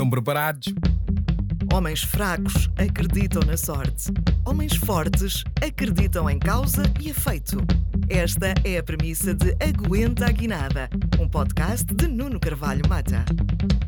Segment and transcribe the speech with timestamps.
[0.00, 0.72] Estão preparados?
[1.74, 4.06] Homens fracos acreditam na sorte.
[4.46, 7.58] Homens fortes acreditam em causa e efeito.
[8.08, 10.88] Esta é a premissa de Aguenta a Guinada,
[11.20, 13.26] um podcast de Nuno Carvalho Mata.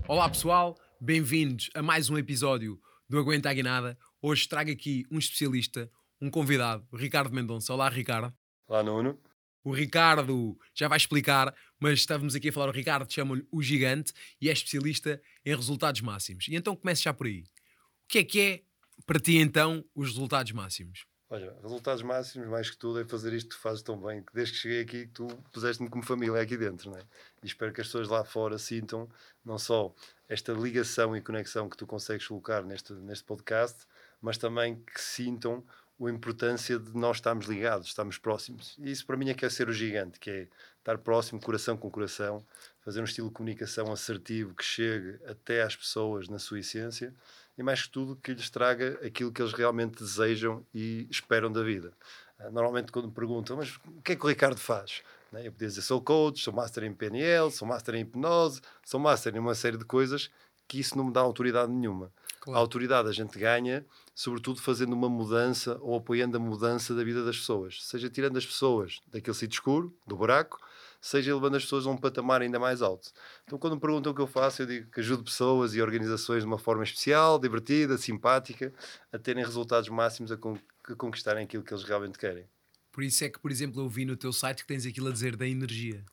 [0.07, 3.97] Olá pessoal, bem-vindos a mais um episódio do Aguenta a Guinada.
[4.21, 5.91] Hoje trago aqui um especialista,
[6.21, 7.73] um convidado, Ricardo Mendonça.
[7.73, 8.35] Olá, Ricardo.
[8.69, 9.19] Olá, Nuno.
[9.65, 14.13] O Ricardo já vai explicar, mas estávamos aqui a falar, o Ricardo chama-lhe o gigante
[14.41, 16.49] e é especialista em resultados máximos.
[16.49, 17.43] E então comece já por aí.
[17.43, 18.63] O que é que é
[19.07, 21.07] para ti então os resultados máximos?
[21.33, 24.35] Olha, resultados máximos, mais que tudo, é fazer isto que tu fazes tão bem, que
[24.35, 27.03] desde que cheguei aqui, tu puseste-me como família aqui dentro, não é?
[27.43, 29.09] E espero que as pessoas lá fora sintam
[29.43, 29.95] não só
[30.29, 33.87] esta ligação e conexão que tu consegues colocar neste, neste podcast,
[34.21, 35.65] mas também que sintam
[36.01, 38.77] a importância de nós estarmos ligados, estarmos próximos.
[38.79, 41.77] E isso para mim é que é ser o gigante, que é estar próximo, coração
[41.77, 42.45] com coração,
[42.81, 47.15] fazer um estilo de comunicação assertivo que chegue até às pessoas na sua essência
[47.57, 51.63] e mais que tudo que lhes traga aquilo que eles realmente desejam e esperam da
[51.63, 51.93] vida.
[52.39, 55.03] Ah, normalmente quando me perguntam, mas o que é que o Ricardo faz?
[55.31, 58.99] Né, eu podia dizer, sou coach, sou master em PNL, sou master em hipnose, sou
[58.99, 60.31] master em uma série de coisas
[60.67, 62.11] que isso não me dá autoridade nenhuma.
[62.43, 62.59] Claro.
[62.59, 67.25] A autoridade a gente ganha, sobretudo fazendo uma mudança ou apoiando a mudança da vida
[67.25, 67.79] das pessoas.
[67.87, 70.59] Seja tirando as pessoas daquele sítio escuro, do buraco,
[71.01, 73.13] seja levando as pessoas a um patamar ainda mais alto.
[73.45, 76.43] Então, quando me perguntam o que eu faço, eu digo que ajudo pessoas e organizações
[76.43, 78.75] de uma forma especial, divertida, simpática,
[79.13, 80.59] a terem resultados máximos, a, con
[80.89, 82.45] a conquistarem aquilo que eles realmente querem.
[82.91, 85.13] Por isso é que, por exemplo, eu vi no teu site que tens aquilo a
[85.13, 86.05] dizer da energia.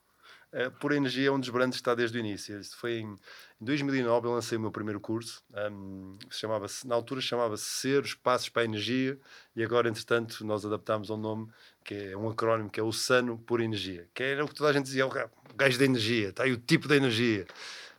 [0.52, 2.60] Uh, por energia é um dos brands que está desde o início.
[2.60, 3.16] Isto foi em,
[3.62, 5.44] em 2009 eu lancei o meu primeiro curso.
[5.72, 9.20] Um, chamava na altura chamava-se Ser os Passos para a Energia
[9.56, 11.50] e agora, entretanto, nós adaptámos ao nome
[11.84, 14.70] que é um acrónimo que é o SANO por Energia, que era o que toda
[14.70, 15.12] a gente dizia, o
[15.56, 17.46] gajo da energia, está aí o tipo da energia.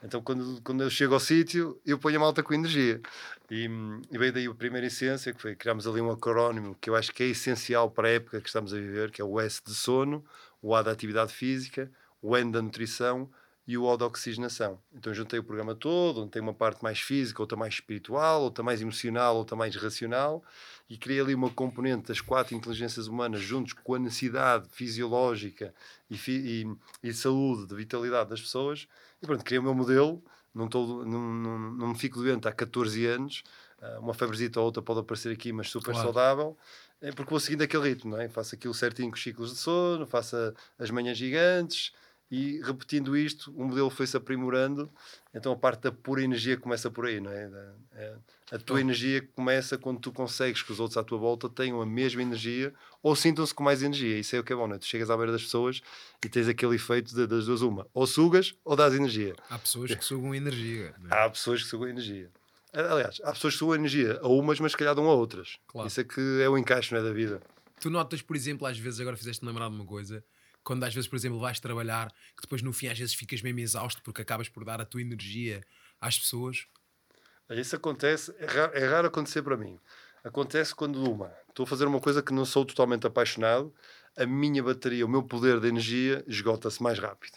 [0.02, 3.00] Então, quando, quando eu chego ao sítio, eu ponho a malta com energia.
[3.50, 3.68] E,
[4.10, 7.12] e veio daí a primeira essência, que foi criámos ali um acrónimo que eu acho
[7.12, 9.74] que é essencial para a época que estamos a viver, que é o S de
[9.74, 10.24] sono,
[10.62, 11.90] o A da atividade física,
[12.22, 13.28] o N da nutrição
[13.66, 14.80] e o O da oxigenação.
[14.92, 18.64] Então juntei o programa todo, onde tem uma parte mais física, outra mais espiritual, outra
[18.64, 20.42] mais emocional, outra mais racional,
[20.88, 25.72] e criei ali uma componente das quatro inteligências humanas juntos com a necessidade fisiológica
[26.10, 26.32] e, fi
[27.02, 28.88] e, e saúde, de vitalidade das pessoas.
[29.22, 32.52] E pronto, criei o meu modelo, não, tô, não, não, não me fico doente há
[32.52, 33.44] 14 anos,
[33.80, 36.06] ah, uma febrezita ou outra pode aparecer aqui, mas super claro.
[36.06, 36.56] saudável
[37.00, 38.28] é porque vou seguindo aquele ritmo, não é?
[38.28, 40.36] Faço aquilo certinho com os ciclos de sono, faço
[40.78, 41.92] as manhãs gigantes,
[42.30, 44.88] e repetindo isto, o modelo foi-se aprimorando,
[45.34, 47.50] então a parte da pura energia começa por aí, não é?
[47.94, 48.14] é
[48.52, 51.86] a tua energia começa quando tu consegues que os outros à tua volta tenham a
[51.86, 54.18] mesma energia ou sintam-se com mais energia.
[54.18, 54.78] Isso é o que é bom, não é?
[54.78, 55.80] Tu chegas à beira das pessoas
[56.24, 57.86] e tens aquele efeito de, das duas uma.
[57.94, 59.34] Ou sugas ou dás energia.
[59.48, 60.94] Há pessoas que sugam energia.
[61.10, 61.14] É?
[61.14, 62.28] Há pessoas que sugam energia.
[62.72, 65.58] Aliás, há pessoas que sugam energia a umas, mas se calhar dão a outras.
[65.68, 65.86] Claro.
[65.86, 67.40] Isso é que é o encaixe, não é, da vida.
[67.80, 70.24] Tu notas, por exemplo, às vezes, agora fizeste-me lembrar de uma coisa,
[70.70, 73.58] quando às vezes, por exemplo, vais trabalhar, que depois no fim às vezes ficas mesmo
[73.58, 75.64] exausto porque acabas por dar a tua energia
[76.00, 76.68] às pessoas?
[77.50, 79.80] Isso acontece, é raro, é raro acontecer para mim.
[80.22, 83.74] Acontece quando uma, estou a fazer uma coisa que não sou totalmente apaixonado,
[84.16, 87.36] a minha bateria, o meu poder de energia esgota-se mais rápido.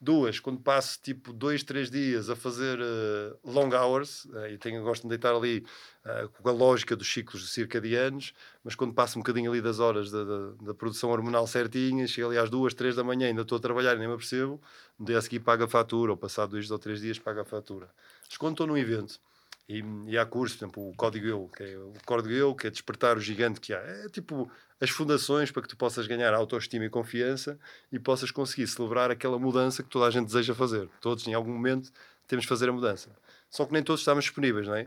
[0.00, 4.80] Duas, quando passo tipo dois, três dias a fazer uh, long hours, uh, e tenho,
[4.84, 5.64] gosto de deitar ali
[6.04, 8.32] uh, com a lógica dos ciclos circadianos,
[8.62, 12.28] mas quando passo um bocadinho ali das horas da, da, da produção hormonal certinha, chego
[12.28, 14.62] ali às duas, três da manhã, ainda estou a trabalhar e nem me apercebo,
[14.96, 17.44] no dia a seguir pago a fatura, ou passado dois ou três dias pago a
[17.44, 17.88] fatura.
[18.28, 19.20] Mas quando estou num evento,
[19.68, 22.66] e, e há cursos, por exemplo, o Código Eu, que é o Código Eu, que
[22.66, 23.78] é despertar o gigante que há.
[23.80, 24.50] É tipo
[24.80, 27.58] as fundações para que tu possas ganhar autoestima e confiança
[27.90, 30.88] e possas conseguir celebrar aquela mudança que toda a gente deseja fazer.
[31.00, 31.90] Todos, em algum momento,
[32.26, 33.10] temos de fazer a mudança.
[33.50, 34.86] Só que nem todos estamos disponíveis, não é?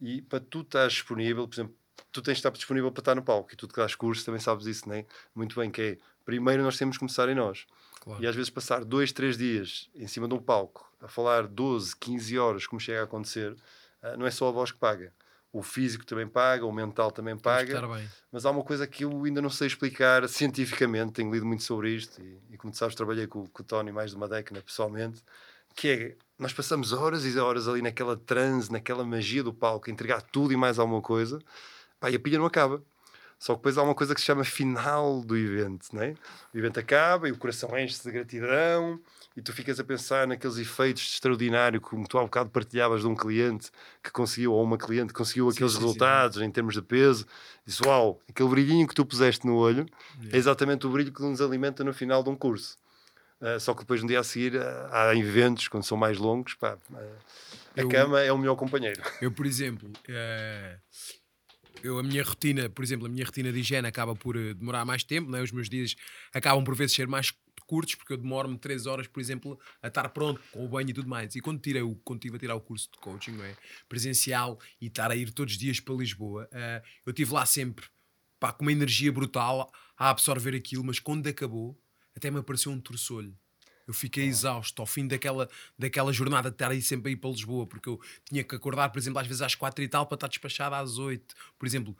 [0.00, 1.74] E para tu estar disponível, por exemplo,
[2.10, 4.40] tu tens de estar disponível para estar no palco e tu que dás cursos também
[4.40, 5.06] sabes isso, não é?
[5.34, 7.66] Muito bem, que é, primeiro nós temos que começar em nós.
[8.00, 8.22] Claro.
[8.22, 11.96] E às vezes passar dois, três dias em cima de um palco a falar 12,
[11.96, 13.56] 15 horas, como chega a acontecer,
[14.02, 15.12] ah, não é só a voz que paga.
[15.52, 17.74] O físico também paga, o mental também paga.
[18.30, 21.94] Mas há uma coisa que eu ainda não sei explicar cientificamente, tenho lido muito sobre
[21.94, 24.62] isto e, e como tu sabes, trabalhei com, com o Tony mais de uma década
[24.62, 25.22] pessoalmente,
[25.74, 30.22] que é nós passamos horas e horas ali naquela transe, naquela magia do palco, entregar
[30.22, 31.38] tudo e mais alguma coisa,
[32.00, 32.82] pá, e a pilha não acaba.
[33.38, 36.14] Só que depois há uma coisa que se chama final do evento, né?
[36.54, 39.00] O evento acaba e o coração enche-se de gratidão
[39.36, 43.06] e tu ficas a pensar naqueles efeitos extraordinários como tu há um bocado partilhavas de
[43.06, 43.70] um cliente
[44.02, 46.44] que conseguiu, ou uma cliente que conseguiu aqueles sim, resultados sim.
[46.44, 47.26] em termos de peso.
[47.66, 49.86] Disse, uau, aquele brilhinho que tu puseste no olho
[50.16, 50.36] yeah.
[50.36, 52.76] é exatamente o brilho que nos alimenta no final de um curso.
[53.40, 54.62] Uh, só que depois no dia a seguir uh,
[54.92, 56.96] há eventos, quando são mais longos, pá, uh,
[57.76, 59.02] a Eu- cama é o melhor companheiro.
[59.20, 59.90] Eu, por exemplo,
[61.82, 65.02] eu, a minha rotina, por exemplo, a minha rotina de higiene acaba por demorar mais
[65.02, 65.42] tempo, né?
[65.42, 65.96] os meus dias
[66.32, 67.34] acabam por vezes ser mais
[67.66, 70.92] curtos, porque eu demoro-me 3 horas, por exemplo, a estar pronto com o banho e
[70.92, 71.34] tudo mais.
[71.34, 73.56] E quando, tirei o, quando estive a tirar o curso de coaching não é?
[73.88, 77.86] presencial e estar a ir todos os dias para Lisboa, eh, eu estive lá sempre
[78.38, 81.78] pá, com uma energia brutal a absorver aquilo, mas quando acabou,
[82.16, 83.36] até me apareceu um torçolho.
[83.86, 85.48] Eu fiquei exausto ao fim daquela,
[85.78, 88.88] daquela jornada de estar aí sempre a ir para Lisboa, porque eu tinha que acordar,
[88.90, 91.34] por exemplo, às vezes às quatro e tal para estar despachado às oito.
[91.58, 91.96] Por exemplo,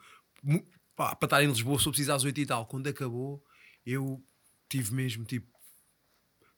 [0.95, 2.65] pá, para estar em Lisboa só preciso às oito e tal.
[2.65, 3.43] Quando acabou,
[3.85, 4.23] eu
[4.69, 5.52] tive mesmo tipo.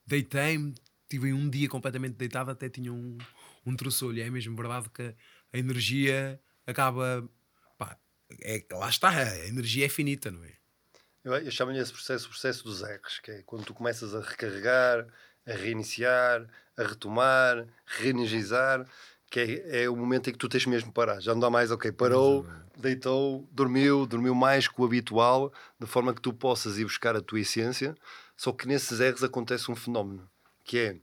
[0.05, 0.73] Deitei-me,
[1.09, 3.17] tive um dia completamente deitado, até tinha um,
[3.65, 4.21] um troçolho.
[4.21, 5.15] É mesmo verdade que
[5.53, 7.27] a energia acaba.
[7.77, 7.97] Pá,
[8.41, 10.53] é, lá está, a energia é finita, não é?
[11.23, 14.21] Eu, eu chamo-lhe esse processo o processo dos R's, que é quando tu começas a
[14.21, 15.07] recarregar,
[15.47, 16.47] a reiniciar,
[16.77, 18.87] a retomar, reenergizar,
[19.29, 21.19] que é, é o momento em que tu tens mesmo de parar.
[21.19, 22.47] Já não dá mais, ok, parou,
[22.77, 27.21] deitou, dormiu, dormiu mais que o habitual, de forma que tu possas ir buscar a
[27.21, 27.95] tua essência.
[28.35, 30.29] Só que nesses R's acontece um fenómeno,
[30.63, 30.97] que é,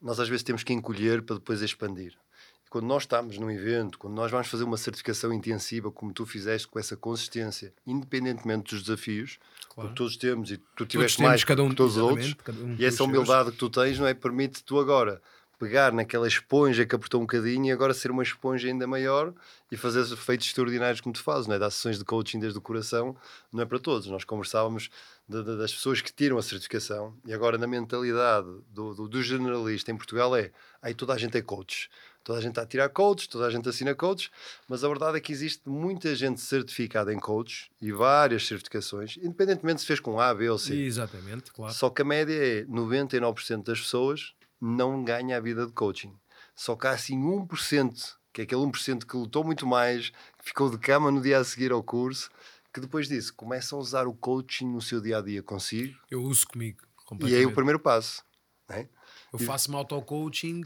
[0.00, 2.16] nós às vezes temos que encolher para depois expandir.
[2.64, 6.24] E quando nós estamos num evento, quando nós vamos fazer uma certificação intensiva, como tu
[6.26, 9.38] fizeste com essa consistência, independentemente dos desafios,
[9.68, 9.88] Claro.
[9.90, 12.84] porque todos temos e tu tiveste mais cada um, que todos os outros, um e
[12.84, 14.14] essa humildade que tu tens, não é?
[14.14, 15.20] Permite tu agora
[15.58, 19.32] pegar naquela esponja que apertou um bocadinho e agora ser uma esponja ainda maior
[19.72, 21.58] e fazer os efeitos extraordinários como tu fazes, não é?
[21.58, 23.16] Dar sessões de coaching desde o coração,
[23.52, 24.06] não é para todos.
[24.06, 24.88] Nós conversávamos
[25.28, 29.22] de- de- das pessoas que tiram a certificação e agora na mentalidade do, do, do
[29.22, 30.50] generalista em Portugal é
[30.80, 31.90] aí toda a gente é coach.
[32.24, 34.30] Toda a gente está a tirar coaches, toda a gente assina coaches,
[34.68, 39.80] mas a verdade é que existe muita gente certificada em coaches e várias certificações, independentemente
[39.80, 40.74] se fez com A, B ou C.
[40.74, 41.72] Exatamente, claro.
[41.72, 46.14] Só que a média é 99% das pessoas não ganha a vida de coaching.
[46.54, 50.70] Só que há assim 1%, que é aquele 1% que lutou muito mais, que ficou
[50.70, 52.30] de cama no dia a seguir ao curso,
[52.72, 55.96] que depois disso começa a usar o coaching no seu dia a dia consigo.
[56.10, 56.82] Eu uso comigo.
[57.20, 58.22] E é o primeiro passo.
[58.68, 58.88] não é?
[59.32, 60.62] Eu faço-me auto-coaching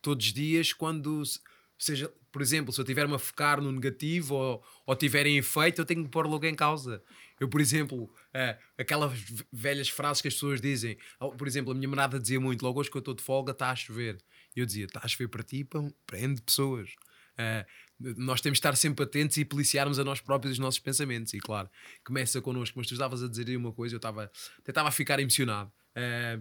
[0.00, 1.40] todos os dias quando, se-
[1.78, 5.80] seja, por exemplo, se eu estiver-me a focar no negativo ou, ou tiver em efeito,
[5.80, 7.02] eu tenho que pôr logo em causa.
[7.40, 9.12] Eu, por exemplo, eh, aquelas
[9.50, 10.98] velhas frases que as pessoas dizem,
[11.38, 13.70] por exemplo, a minha namorada dizia muito, logo hoje que eu estou de folga, está
[13.70, 14.22] a chover.
[14.54, 16.90] Eu dizia, está a chover para ti, pão, prende pessoas.
[17.38, 17.66] Eh,
[17.98, 21.32] nós temos de estar sempre atentos e policiarmos a nós próprios os nossos pensamentos.
[21.32, 21.70] E claro,
[22.04, 24.92] começa connosco, mas tu estavas a dizer aí uma coisa, eu estava até estava a
[24.92, 25.72] ficar emocionado.
[25.94, 26.38] Eh,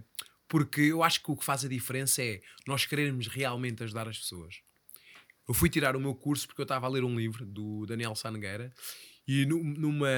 [0.50, 4.18] porque eu acho que o que faz a diferença é nós querermos realmente ajudar as
[4.18, 4.62] pessoas.
[5.48, 8.16] Eu fui tirar o meu curso porque eu estava a ler um livro do Daniel
[8.16, 8.74] Sangueira
[9.32, 10.10] e nu- numa,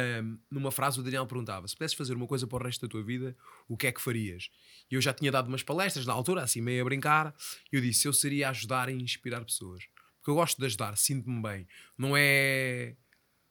[0.50, 3.04] numa frase o Daniel perguntava: se pudesses fazer uma coisa para o resto da tua
[3.04, 3.36] vida,
[3.68, 4.50] o que é que farias?
[4.90, 7.36] E eu já tinha dado umas palestras na altura, assim meio a brincar,
[7.70, 9.84] e eu disse: eu seria ajudar e inspirar pessoas.
[10.16, 11.68] Porque eu gosto de ajudar, sinto-me bem.
[11.98, 12.96] Não é.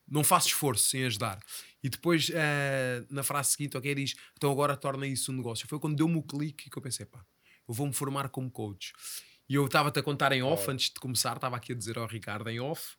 [0.09, 1.39] Não faço esforço em ajudar.
[1.83, 5.69] E depois, eh, na frase seguinte, ok, diz: então agora torna isso um negócio.
[5.69, 7.23] Foi quando deu-me o clique que eu pensei: pá,
[7.69, 8.95] eu vou-me formar como coach.
[9.47, 12.07] E eu estava-te a contar em off, antes de começar, estava aqui a dizer ao
[12.07, 12.97] Ricardo em off,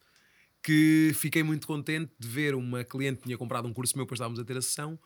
[0.64, 4.18] que fiquei muito contente de ver uma cliente que tinha comprado um curso meu, depois
[4.18, 5.00] estávamos a ter a sessão.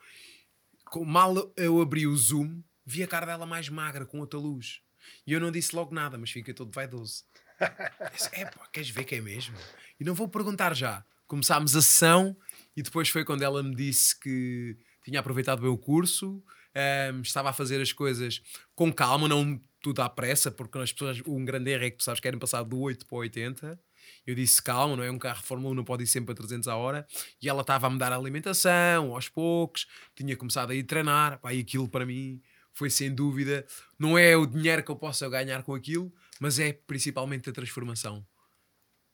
[1.04, 4.80] Mal eu abri o Zoom, vi a cara dela mais magra, com outra luz.
[5.26, 7.24] E eu não disse logo nada, mas fiquei todo vaidoso.
[8.12, 9.56] Disse, É pá, queres ver que é mesmo?
[9.98, 11.04] E não vou perguntar já.
[11.26, 12.36] Começámos a sessão
[12.76, 16.42] e depois foi quando ela me disse que tinha aproveitado bem o curso,
[16.74, 18.42] ahm, estava a fazer as coisas
[18.74, 22.04] com calma, não tudo à pressa, porque as pessoas, um grande erro é que tu
[22.04, 23.80] sabes querem passar do 8 para o 80.
[24.26, 25.10] Eu disse calma, não é?
[25.10, 27.06] Um carro de Fórmula 1 não pode ir sempre a 300 a hora.
[27.40, 31.38] E ela estava a me dar a alimentação aos poucos, tinha começado a ir treinar.
[31.40, 32.40] Pá, e aquilo para mim
[32.72, 33.66] foi sem dúvida.
[33.98, 38.26] Não é o dinheiro que eu possa ganhar com aquilo, mas é principalmente a transformação.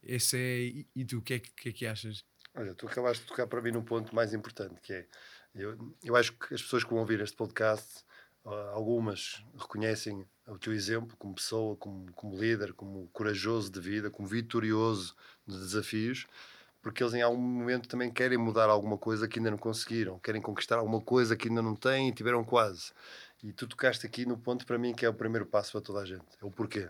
[0.03, 0.85] Esse é.
[0.97, 2.25] E, tu, o que é, que- é que achas?
[2.55, 5.07] Olha, tu acabaste de tocar para mim no ponto mais importante, que é,
[5.55, 8.05] eu, eu acho que as pessoas que vão ouvir este podcast,
[8.45, 14.27] algumas reconhecem o teu exemplo como pessoa, como, como líder, como corajoso de vida, como
[14.29, 15.15] vitorioso
[15.47, 16.27] de desafios,
[16.81, 20.43] porque eles em algum momento também querem mudar alguma coisa que ainda não conseguiram, querem
[20.43, 22.93] conquistar alguma coisa que ainda não têm e tiveram quase.
[23.43, 26.01] E tu tocaste aqui no ponto para mim que é o primeiro passo para toda
[26.01, 26.89] a gente, é o porquê.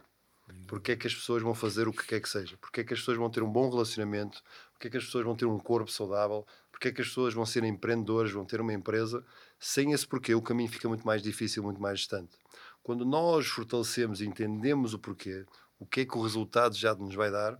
[0.66, 2.56] Porquê é que as pessoas vão fazer o que quer que seja?
[2.58, 4.42] Porquê é que as pessoas vão ter um bom relacionamento?
[4.72, 6.46] Porquê é que as pessoas vão ter um corpo saudável?
[6.70, 9.24] Porquê é que as pessoas vão ser empreendedores, vão ter uma empresa?
[9.64, 12.36] Sem esse porquê, o caminho fica muito mais difícil, muito mais distante.
[12.82, 15.46] Quando nós fortalecemos e entendemos o porquê,
[15.78, 17.56] o que é que o resultado já nos vai dar,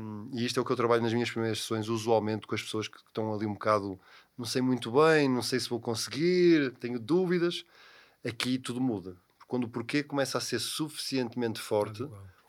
[0.00, 2.62] hum, e isto é o que eu trabalho nas minhas primeiras sessões, usualmente com as
[2.62, 3.98] pessoas que estão ali um bocado,
[4.38, 7.64] não sei muito bem, não sei se vou conseguir, tenho dúvidas,
[8.24, 9.16] aqui tudo muda.
[9.48, 12.04] quando o porquê começa a ser suficientemente forte,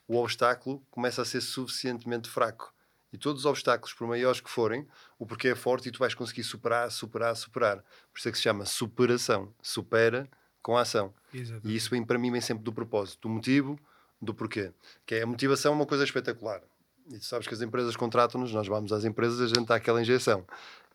[0.07, 2.71] o obstáculo começa a ser suficientemente fraco.
[3.11, 4.87] E todos os obstáculos, por maiores que forem,
[5.19, 7.77] o porquê é forte e tu vais conseguir superar, superar, superar.
[8.11, 9.53] Por isso é que se chama superação.
[9.61, 10.29] Supera
[10.61, 11.13] com a ação.
[11.33, 11.67] Exatamente.
[11.67, 13.79] E isso vem para mim vem sempre do propósito, do motivo,
[14.21, 14.71] do porquê.
[15.05, 16.61] Que é a motivação é uma coisa espetacular.
[17.09, 20.01] E tu sabes que as empresas contratam-nos, nós vamos às empresas a gente dá aquela
[20.01, 20.45] injeção.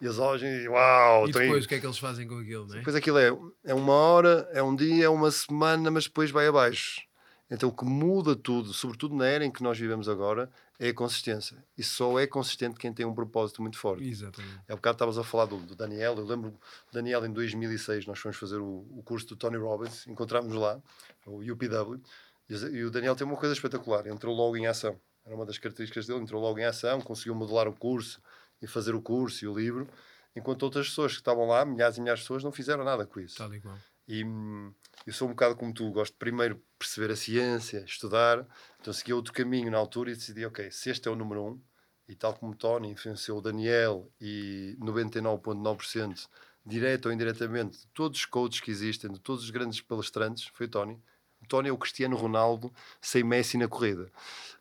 [0.00, 2.66] E eles olham e uau, E depois o que é que eles fazem com aquilo,
[2.66, 2.78] não é?
[2.78, 6.46] Depois aquilo é, é uma hora, é um dia, é uma semana, mas depois vai
[6.46, 7.02] abaixo.
[7.50, 10.94] Então o que muda tudo, sobretudo na era em que nós vivemos agora, é a
[10.94, 11.62] consistência.
[11.76, 14.06] E só é consistente quem tem um propósito muito forte.
[14.08, 14.60] Exatamente.
[14.68, 16.14] É bocado estavas a falar do, do Daniel.
[16.16, 16.58] Eu lembro
[16.92, 20.80] Daniel em 2006, nós fomos fazer o, o curso do Tony Robbins, encontramos-nos lá,
[21.26, 22.00] o UPW,
[22.48, 24.98] e, o- e o Daniel tem uma coisa espetacular: entrou logo em ação.
[25.24, 28.20] Era uma das características dele, entrou logo em ação, conseguiu modelar o curso
[28.62, 29.88] e fazer o curso e o livro,
[30.36, 33.18] enquanto outras pessoas que estavam lá, milhares e milhares de pessoas, não fizeram nada com
[33.18, 33.36] isso.
[33.38, 33.76] Tal qual.
[34.08, 34.72] E hum,
[35.06, 38.46] eu sou um bocado como tu, gosto de primeiro perceber a ciência, estudar.
[38.80, 41.60] Então segui outro caminho na altura e decidi, ok, se este é o número um,
[42.08, 46.28] e tal como Tony influenciou o Daniel e 99,9%
[46.64, 50.66] direto ou indiretamente, de todos os coaches que existem, de todos os grandes palestrantes, foi
[50.66, 51.00] o Tony.
[51.40, 54.10] O Tony é o Cristiano Ronaldo sem Messi na corrida.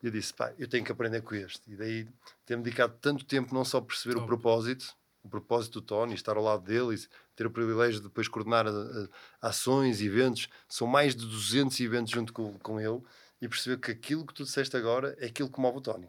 [0.03, 1.61] E eu disse, pá, eu tenho que aprender com este.
[1.71, 2.07] E daí
[2.45, 4.27] ter-me dedicado tanto tempo não só a perceber o Top.
[4.27, 8.27] propósito, o propósito do Tony, estar ao lado dele e ter o privilégio de depois
[8.27, 9.07] coordenar a-
[9.41, 10.47] ações, eventos.
[10.69, 13.01] São mais de 200 eventos junto com, com ele
[13.41, 16.07] e perceber que aquilo que tu disseste agora é aquilo que move o Tony.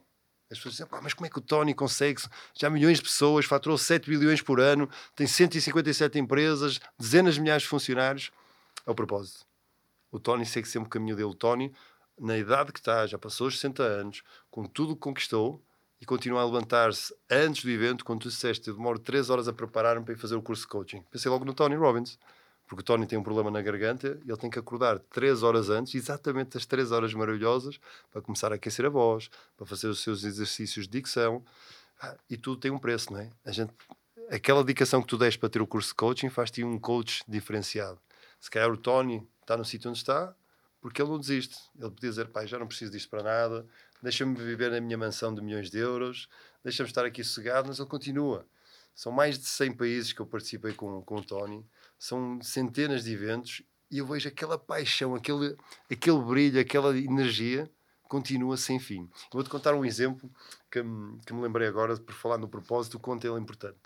[0.50, 2.22] As pessoas dizem, "Pá, mas como é que o Tony consegue?
[2.54, 7.62] Já milhões de pessoas, faturou 7 bilhões por ano, tem 157 empresas, dezenas de milhares
[7.64, 8.30] de funcionários.
[8.86, 9.44] É o propósito.
[10.12, 11.28] O Tony segue sempre o caminho dele.
[11.28, 11.74] O Tony,
[12.20, 15.60] na idade que está, já passou os 60 anos, com tudo que conquistou
[16.00, 19.52] e continua a levantar-se antes do evento, quando tu disseste, eu demoro 3 horas a
[19.52, 21.02] preparar-me para ir fazer o curso de coaching.
[21.10, 22.18] Pensei logo no Tony Robbins.
[22.66, 25.70] Porque o Tony tem um problema na garganta e ele tem que acordar 3 horas
[25.70, 27.78] antes, exatamente as 3 horas maravilhosas,
[28.10, 31.44] para começar a aquecer a voz, para fazer os seus exercícios de dicção.
[32.00, 33.30] Ah, e tudo tem um preço, não é?
[33.44, 33.72] A gente,
[34.28, 38.00] aquela dedicação que tu deste para ter o curso de coaching faz-te um coach diferenciado.
[38.40, 40.34] Se calhar o Tony está no sítio onde está
[40.80, 41.56] porque ele não desiste.
[41.78, 43.66] Ele podia dizer, pai, já não preciso disto para nada,
[44.02, 46.28] deixa-me viver na minha mansão de milhões de euros,
[46.62, 48.46] deixa-me estar aqui sossegado, mas ele continua.
[48.94, 51.64] São mais de 100 países que eu participei com, com o Tony,
[51.98, 55.56] são centenas de eventos e eu vejo aquela paixão, aquele,
[55.90, 57.70] aquele brilho, aquela energia
[58.08, 59.08] continua sem fim.
[59.32, 60.30] Vou-te contar um exemplo
[60.70, 60.82] que,
[61.26, 63.78] que me lembrei agora por falar no propósito, o quanto ele é importante.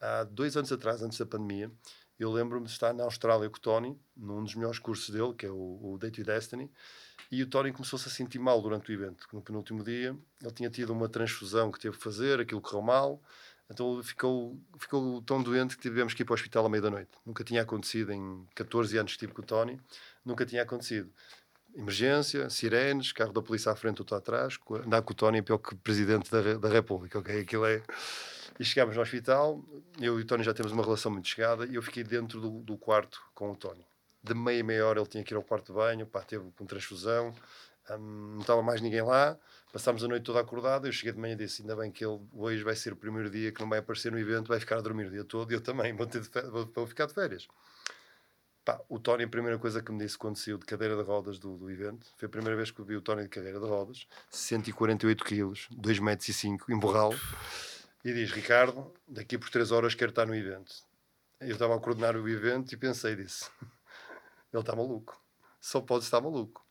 [0.00, 1.70] Há dois anos atrás, antes da pandemia,
[2.22, 5.46] eu lembro-me de estar na Austrália com o Tony, num dos melhores cursos dele, que
[5.46, 5.54] é o,
[5.94, 6.70] o Date with Destiny,
[7.30, 9.26] e o Tony começou-se a sentir mal durante o evento.
[9.32, 13.22] No penúltimo dia, ele tinha tido uma transfusão que teve que fazer, aquilo correu mal,
[13.70, 16.90] então ficou, ficou tão doente que tivemos que ir para o hospital à meia da
[16.90, 17.10] noite.
[17.24, 19.80] Nunca tinha acontecido em 14 anos que estive com o Tony,
[20.24, 21.10] nunca tinha acontecido.
[21.74, 25.56] Emergência, sirenes, carro da polícia à frente, outro atrás, andar com o Tony é pior
[25.56, 27.40] que presidente da, da República, ok?
[27.40, 27.82] Aquilo é...
[28.58, 29.64] E chegámos no hospital,
[30.00, 32.50] eu e o Tony já temos uma relação muito chegada, e eu fiquei dentro do,
[32.62, 33.84] do quarto com o Tony.
[34.22, 36.44] De meia a meia hora ele tinha que ir ao quarto de banho, pá, teve
[36.56, 37.34] com transfusão,
[37.90, 39.36] hum, não estava mais ninguém lá,
[39.72, 42.20] passámos a noite toda acordada, eu cheguei de manhã e disse, ainda bem que ele
[42.32, 44.80] hoje vai ser o primeiro dia que não vai aparecer no evento, vai ficar a
[44.80, 46.42] dormir o dia todo, e eu também vou, ter fe-
[46.74, 47.48] vou, ficar de férias.
[48.64, 51.36] Pá, o Tony, a primeira coisa que me disse quando saiu de cadeira de rodas
[51.40, 53.66] do, do evento, foi a primeira vez que eu vi o Tony de cadeira de
[53.66, 56.78] rodas, 148 quilos, 2 metros e 5, em
[58.04, 60.74] e diz, Ricardo, daqui por 3 horas quero estar no evento.
[61.40, 63.50] Eu estava a coordenar o evento e pensei disso.
[64.52, 65.20] Ele está maluco.
[65.60, 66.64] Só pode estar maluco.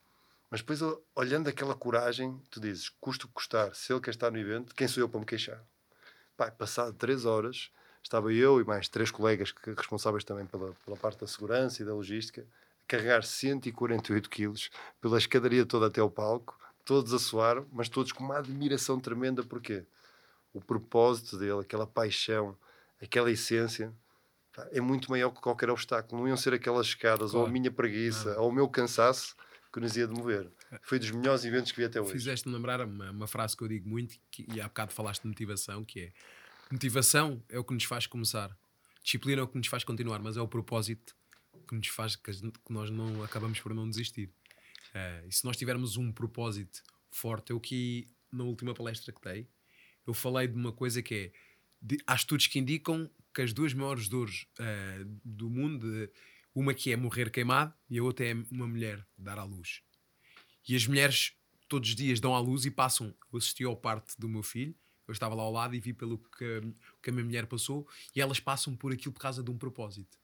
[0.49, 0.81] Mas depois,
[1.15, 4.75] olhando aquela coragem, tu dizes, custa o que custar, se ele quer estar no evento,
[4.75, 5.63] quem sou eu para me queixar?
[6.35, 7.71] Pá, passado 3 horas,
[8.03, 11.85] estava eu e mais três colegas que, responsáveis também pela, pela parte da segurança e
[11.85, 14.69] da logística, a carregar 148 quilos
[14.99, 19.43] pela escadaria toda até ao palco, todos a suar, mas todos com uma admiração tremenda,
[19.43, 19.85] porquê?
[20.53, 22.57] O propósito dele, aquela paixão,
[23.01, 23.93] aquela essência,
[24.71, 26.21] é muito maior que qualquer obstáculo.
[26.21, 27.51] Não iam ser aquelas escadas, ou a Claro.
[27.53, 28.41] minha preguiça, Nada.
[28.41, 29.35] ou o meu cansaço
[29.73, 30.51] que nos ia de mover.
[30.83, 32.11] Foi dos melhores eventos que vi até hoje.
[32.11, 35.29] Fizeste-me lembrar uma, uma frase que eu digo muito que, e há bocado falaste de
[35.29, 36.13] motivação, que é
[36.69, 38.55] motivação é o que nos faz começar,
[39.03, 41.15] disciplina é o que nos faz continuar, mas é o propósito
[41.67, 44.29] que nos faz que, gente- que nós não acabamos por não desistir.
[44.93, 49.47] Eh, e se nós tivermos um propósito forte, eu que na última palestra que dei,
[50.11, 51.31] eu falei de uma coisa que é
[51.81, 56.09] de- há estudos que indicam que as duas maiores dores eh, do mundo, eh,
[56.53, 59.81] uma que é morrer queimado e a outra é uma mulher dar à luz.
[60.67, 61.33] E as mulheres
[61.69, 63.15] todos os dias dão à luz e passam.
[63.31, 64.75] Eu assisti ao parte do meu filho,
[65.07, 66.61] eu estava lá ao lado e vi pelo que,
[67.01, 70.19] que a minha mulher passou, e elas passam por aquilo por causa de um propósito,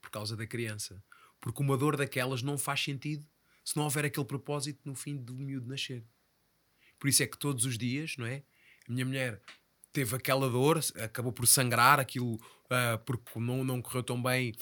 [0.00, 1.02] por causa da criança.
[1.40, 3.26] Porque uma dor daquelas não faz sentido
[3.64, 6.04] se não houver aquele propósito no fim do miúdo nascer.
[6.98, 8.44] Por isso é que todos os dias, não é?
[8.88, 9.40] Minha mulher
[9.92, 14.54] teve aquela dor, acabou por sangrar aquilo uh, porque não, não correu tão bem,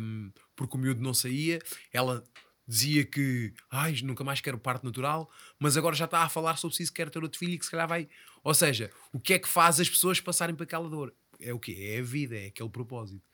[0.00, 1.60] um, porque o miúdo não saía.
[1.92, 2.24] Ela
[2.66, 6.76] dizia que ai, nunca mais quero parto natural, mas agora já está a falar sobre
[6.76, 8.08] se quer ter outro filho e que se calhar vai.
[8.42, 11.14] Ou seja, o que é que faz as pessoas passarem por aquela dor?
[11.40, 11.76] É o quê?
[11.94, 13.28] É a vida, é aquele propósito.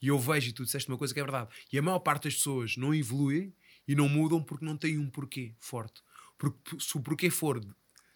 [0.00, 2.24] E eu vejo, e tu disseste uma coisa que é verdade, e a maior parte
[2.24, 3.54] das pessoas não evoluem
[3.88, 6.02] e não mudam porque não têm um porquê forte.
[6.36, 7.60] Porque se o porquê for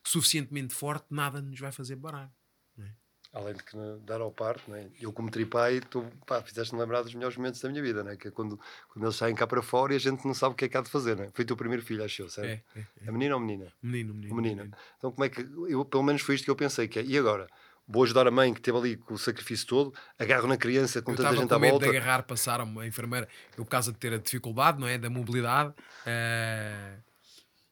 [0.08, 2.30] suficientemente forte, nada nos vai fazer parar.
[2.78, 2.90] É?
[3.32, 4.88] Além de que dar ao parto, é?
[5.00, 6.04] eu como tripai, tu
[6.44, 8.16] fizeste-me lembrar dos melhores momentos da minha vida, é?
[8.16, 10.56] que é quando, quando eles saem cá para fora e a gente não sabe o
[10.56, 11.16] que é que há de fazer.
[11.16, 11.30] Não é?
[11.32, 12.48] Foi o teu primeiro filho, acho eu, certo?
[12.48, 13.08] É, é, é.
[13.08, 13.72] A menina ou menina?
[13.82, 14.56] Menino, menino, menino.
[14.62, 14.76] menino.
[14.96, 17.18] Então como é que, eu, pelo menos foi isto que eu pensei, que é, e
[17.18, 17.46] agora?
[17.86, 21.12] Vou ajudar a mãe que esteve ali com o sacrifício todo, agarro na criança com
[21.12, 21.86] eu tanta gente à volta.
[21.86, 24.98] Eu de agarrar, passar a enfermeira, eu por causa de ter a dificuldade, não é?
[24.98, 27.02] Da mobilidade, uh,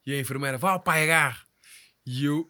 [0.07, 1.46] e a enfermeira, vá, pai, agarre.
[2.07, 2.49] E eu,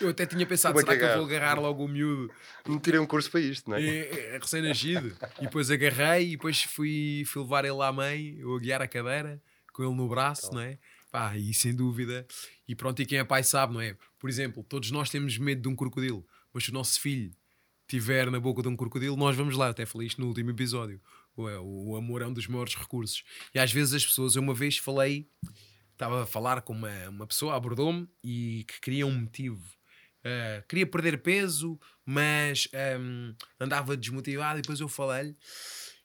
[0.00, 2.28] eu até tinha pensado, é será que, que eu vou agarrar logo o miúdo?
[2.66, 3.86] Não tirei um curso para isto, não é?
[3.86, 5.16] é, é recém-nascido.
[5.38, 8.88] e depois agarrei e depois fui, fui levar ele à mãe, eu a guiar a
[8.88, 9.40] cadeira,
[9.72, 10.58] com ele no braço, então.
[10.58, 10.76] não é?
[11.08, 12.26] Pá, e sem dúvida.
[12.66, 13.96] E pronto, e quem é pai sabe, não é?
[14.18, 17.30] Por exemplo, todos nós temos medo de um crocodilo, mas se o nosso filho
[17.82, 19.68] estiver na boca de um crocodilo, nós vamos lá.
[19.68, 21.00] Até falei isto no último episódio.
[21.36, 23.22] O, o amor é um dos maiores recursos.
[23.54, 25.28] E às vezes as pessoas, eu uma vez falei
[25.98, 29.62] estava a falar com uma, uma pessoa, abordou-me e que queria um motivo.
[30.20, 32.68] Uh, queria perder peso, mas
[33.00, 34.60] um, andava desmotivado.
[34.60, 35.36] E depois eu falei-lhe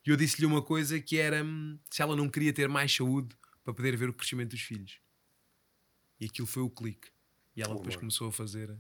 [0.06, 3.38] e eu disse-lhe uma coisa que era hum, se ela não queria ter mais saúde
[3.64, 5.00] para poder ver o crescimento dos filhos.
[6.20, 7.10] E aquilo foi o clique.
[7.56, 8.02] E ela o depois amor.
[8.02, 8.76] começou a fazer.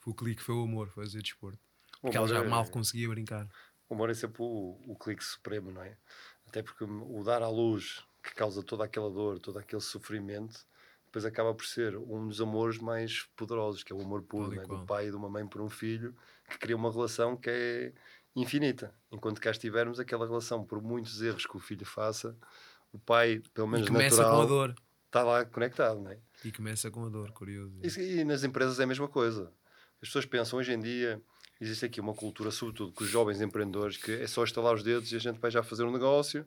[0.00, 1.60] Foi o clique, foi o amor, foi fazer desporto.
[2.00, 3.48] Porque ela já é, mal conseguia brincar.
[3.88, 5.96] O amor é sempre o, o clique supremo, não é?
[6.46, 10.66] Até porque o dar à luz que causa toda aquela dor, todo aquele sofrimento,
[11.06, 14.66] depois acaba por ser um dos amores mais poderosos, que é o amor puro, né?
[14.66, 16.14] do pai e de uma mãe por um filho,
[16.50, 17.92] que cria uma relação que é
[18.34, 18.92] infinita.
[19.10, 22.36] Enquanto cá estivermos, aquela relação, por muitos erros que o filho faça,
[22.92, 24.74] o pai, pelo menos e começa natural, com a dor.
[25.06, 26.00] está lá conectado.
[26.00, 26.18] Né?
[26.44, 27.80] E começa com a dor, curioso.
[27.82, 29.52] E, e nas empresas é a mesma coisa.
[30.02, 31.22] As pessoas pensam hoje em dia
[31.60, 35.10] existe aqui uma cultura, sobretudo com os jovens empreendedores, que é só estalar os dedos
[35.12, 36.44] e a gente vai já fazer um negócio.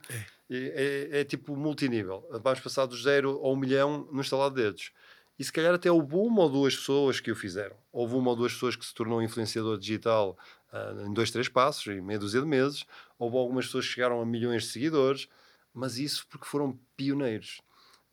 [0.50, 2.28] É, é, é tipo multinível.
[2.44, 4.92] Vamos passar do zero ao um milhão no estalar de dedos.
[5.38, 7.76] E se calhar até houve uma ou duas pessoas que o fizeram.
[7.94, 10.38] Houve uma ou duas pessoas que se tornou influenciador digital
[10.74, 12.86] uh, em dois, três passos, em meia dúzia de meses.
[13.18, 15.30] Houve algumas pessoas que chegaram a milhões de seguidores.
[15.74, 17.62] Mas isso porque foram pioneiros.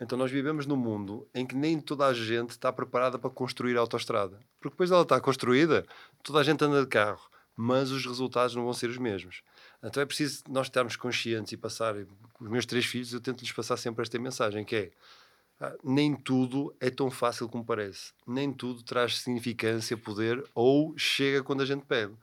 [0.00, 3.76] Então nós vivemos num mundo em que nem toda a gente está preparada para construir
[3.76, 4.38] a autoestrada.
[4.60, 5.86] Porque depois ela está construída,
[6.22, 9.42] toda a gente anda de carro, mas os resultados não vão ser os mesmos.
[9.82, 11.94] Então é preciso nós estarmos conscientes e passar.
[12.38, 14.90] Os meus três filhos, eu tento-lhes passar sempre esta mensagem, que é
[15.58, 18.12] ah, nem tudo é tão fácil como parece.
[18.26, 22.14] Nem tudo traz significância, poder ou chega quando a gente pede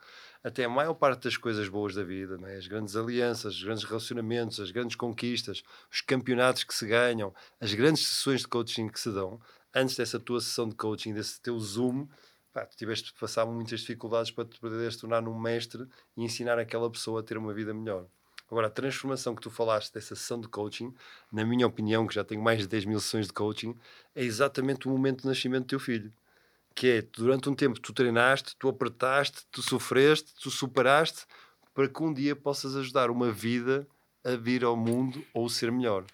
[0.43, 2.57] até a maior parte das coisas boas da vida, é?
[2.57, 7.73] as grandes alianças, os grandes relacionamentos, as grandes conquistas, os campeonatos que se ganham, as
[7.73, 9.39] grandes sessões de coaching que se dão,
[9.73, 12.07] antes dessa tua sessão de coaching, desse teu Zoom,
[12.51, 16.59] pá, tu tiveste de passar muitas dificuldades para te poderes tornar num mestre e ensinar
[16.59, 18.05] aquela pessoa a ter uma vida melhor.
[18.51, 20.93] Agora, a transformação que tu falaste dessa sessão de coaching,
[21.31, 23.75] na minha opinião, que já tenho mais de 10 mil sessões de coaching,
[24.13, 26.13] é exatamente o momento do nascimento do teu filho
[26.75, 31.25] que é durante um tempo tu treinaste, tu apertaste, tu sofreste, tu superaste
[31.73, 33.87] para que um dia possas ajudar uma vida
[34.23, 36.05] a vir ao mundo ou ser melhor.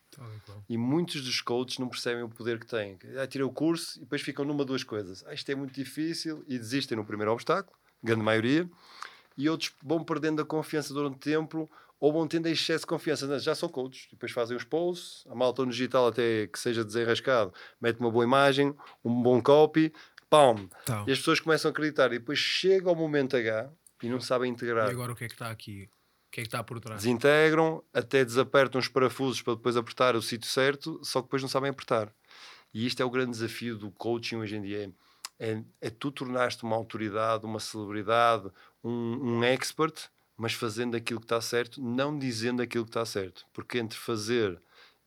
[0.67, 2.98] E muitos dos coaches não percebem o poder que têm.
[3.17, 5.24] Ah, tirei o curso e depois ficam numa duas coisas.
[5.28, 8.69] Ah, isto é muito difícil e desistem no primeiro obstáculo, grande maioria.
[9.38, 11.69] E outros vão perdendo a confiança durante o tempo
[12.00, 13.39] ou vão tendo excesso de confiança.
[13.39, 14.08] Já são coaches.
[14.12, 18.24] Depois fazem os posts, a malta no digital até que seja desenrascado, mete uma boa
[18.24, 19.93] imagem, um bom copy,
[20.30, 20.70] pam!
[20.84, 21.06] Então.
[21.08, 22.08] E as pessoas começam a acreditar.
[22.13, 24.88] E depois chega o momento H e não sabem integrar.
[24.88, 25.89] E agora o que é que está aqui?
[26.28, 27.02] O que é que está por trás?
[27.02, 31.50] Desintegram, até desapertam os parafusos para depois apertar o sítio certo, só que depois não
[31.50, 32.13] sabem apertar.
[32.72, 34.94] E isto é o grande desafio do coaching hoje em dia.
[35.39, 38.50] É, é, é tu tornaste uma autoridade, uma celebridade,
[38.84, 43.46] um, um expert, mas fazendo aquilo que está certo, não dizendo aquilo que está certo.
[43.52, 44.62] Porque entre fazer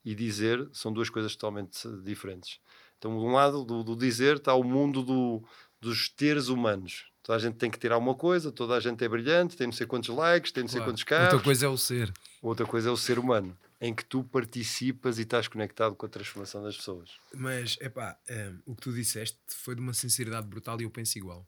[0.05, 2.59] e dizer são duas coisas totalmente diferentes.
[3.03, 5.43] Então, de um lado do, do dizer está o mundo do,
[5.81, 7.11] dos teres humanos.
[7.21, 9.73] Toda a gente tem que ter alguma coisa, toda a gente é brilhante, tem não
[9.73, 10.93] sei quantos likes, tem não sei claro.
[10.93, 11.33] quantos carros.
[11.33, 12.13] Outra coisa é o ser.
[12.41, 16.09] Outra coisa é o ser humano, em que tu participas e estás conectado com a
[16.09, 17.11] transformação das pessoas.
[17.35, 21.19] Mas, epá, um, o que tu disseste foi de uma sinceridade brutal e eu penso
[21.19, 21.45] igual.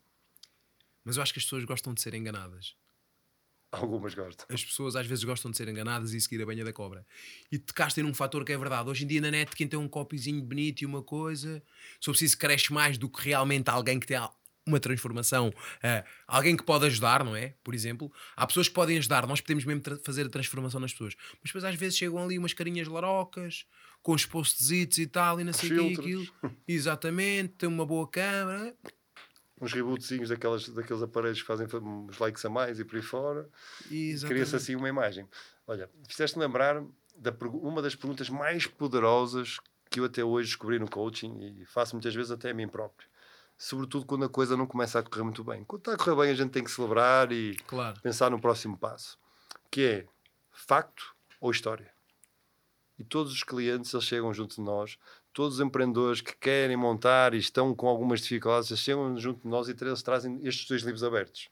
[1.04, 2.74] Mas eu acho que as pessoas gostam de ser enganadas.
[3.80, 4.46] Algumas gostam.
[4.48, 7.06] As pessoas às vezes gostam de ser enganadas e seguir a banha da cobra.
[7.50, 8.88] E tocaste num fator que é verdade.
[8.88, 11.62] Hoje em dia na net, quem tem um copizinho bonito e uma coisa,
[12.00, 14.18] se eu preciso, cresce mais do que realmente alguém que tem
[14.66, 17.54] uma transformação, uh, alguém que pode ajudar, não é?
[17.62, 21.14] Por exemplo, há pessoas que podem ajudar, nós podemos mesmo fazer a transformação nas pessoas,
[21.32, 23.66] mas depois às vezes chegam ali umas carinhas larocas,
[24.02, 26.26] com os postzitos e tal, e não sei o que aquilo.
[26.68, 28.74] Exatamente, tem uma boa câmera.
[29.60, 33.48] Uns rebootzinhos daquelas, daqueles aparelhos que fazem uns likes a mais e por aí fora.
[34.26, 35.28] Cria-se assim uma imagem.
[35.66, 36.82] Olha, fizeste-me lembrar
[37.16, 41.94] da uma das perguntas mais poderosas que eu até hoje descobri no coaching e faço
[41.94, 43.08] muitas vezes até a mim próprio.
[43.56, 45.64] Sobretudo quando a coisa não começa a correr muito bem.
[45.64, 48.00] Quando está a correr bem, a gente tem que celebrar e claro.
[48.00, 49.16] pensar no próximo passo,
[49.70, 50.06] que é
[50.50, 51.92] facto ou história.
[52.98, 54.98] E todos os clientes, eles chegam junto de nós,
[55.34, 59.68] todos os empreendedores que querem montar e estão com algumas dificuldades, chegam junto de nós
[59.68, 61.50] e trazem estes dois livros abertos.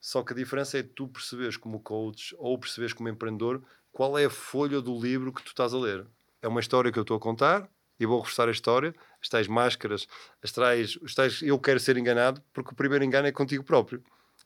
[0.00, 3.62] Só que a diferença é tu perceberes como coach ou perceberes como empreendedor
[3.92, 6.06] qual é a folha do livro que tu estás a ler.
[6.40, 9.48] É uma história que eu estou a contar e vou reforçar a história, as tais
[9.48, 10.06] máscaras,
[10.40, 14.02] as tais, os tais eu quero ser enganado, porque o primeiro engano é contigo próprio,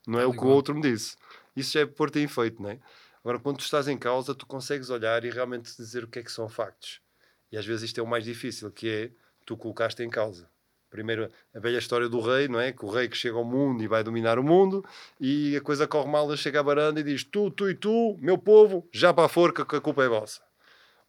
[0.07, 1.17] não é, é o que o outro me disse.
[1.55, 2.81] Isso já é por ter efeito, não é?
[3.23, 6.23] Agora, quando tu estás em causa, tu consegues olhar e realmente dizer o que é
[6.23, 7.03] que são factos.
[7.51, 9.11] E às vezes isto é o mais difícil, que é
[9.45, 10.49] tu colocaste em causa.
[10.91, 12.73] Primeiro, a velha história do rei, não é?
[12.73, 14.85] Que o rei que chega ao mundo e vai dominar o mundo
[15.21, 18.17] e a coisa corre mal, ele chega à varanda e diz tu, tu e tu,
[18.21, 20.41] meu povo, já para a forca que a culpa é vossa.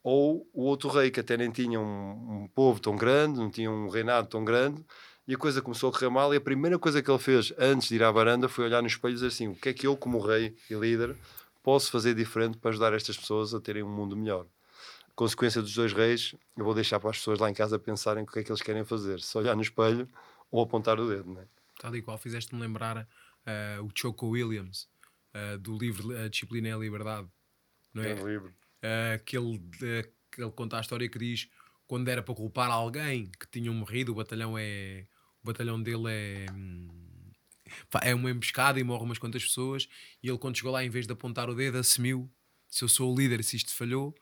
[0.04, 3.72] Ou o outro rei que até nem tinha um, um povo tão grande, não tinha
[3.72, 4.84] um reinado tão grande,
[5.28, 7.90] e a coisa começou a correr mal e a primeira coisa que ele fez antes
[7.90, 9.88] de ir à varanda foi olhar no espelho e dizer assim, o que é que
[9.88, 11.16] eu como rei e líder
[11.64, 14.46] posso fazer diferente para ajudar estas pessoas a terem um mundo melhor.
[15.16, 18.28] Consequência dos dois reis, eu vou deixar para as pessoas lá em casa pensarem o
[18.28, 20.08] que é que eles querem fazer, se olhar no espelho
[20.50, 21.34] ou apontar o dedo.
[21.34, 21.48] Não é?
[21.80, 24.88] Tal e qual, fizeste-me lembrar uh, o Choco Williams,
[25.36, 27.28] uh, do livro A Disciplina e a Liberdade.
[27.94, 28.12] Não é?
[28.12, 28.48] é livro.
[28.50, 29.60] Uh, que, ele,
[30.32, 31.50] que ele conta a história que diz
[31.92, 35.06] quando era para culpar alguém que tinha morrido, o batalhão é.
[35.44, 36.46] O batalhão dele é.
[36.50, 36.88] Hum,
[38.02, 39.90] é uma emboscada e morre umas quantas pessoas.
[40.24, 42.32] E ele, quando chegou lá, em vez de apontar o dedo, assumiu:
[42.70, 44.16] se eu sou o líder, se isto falhou,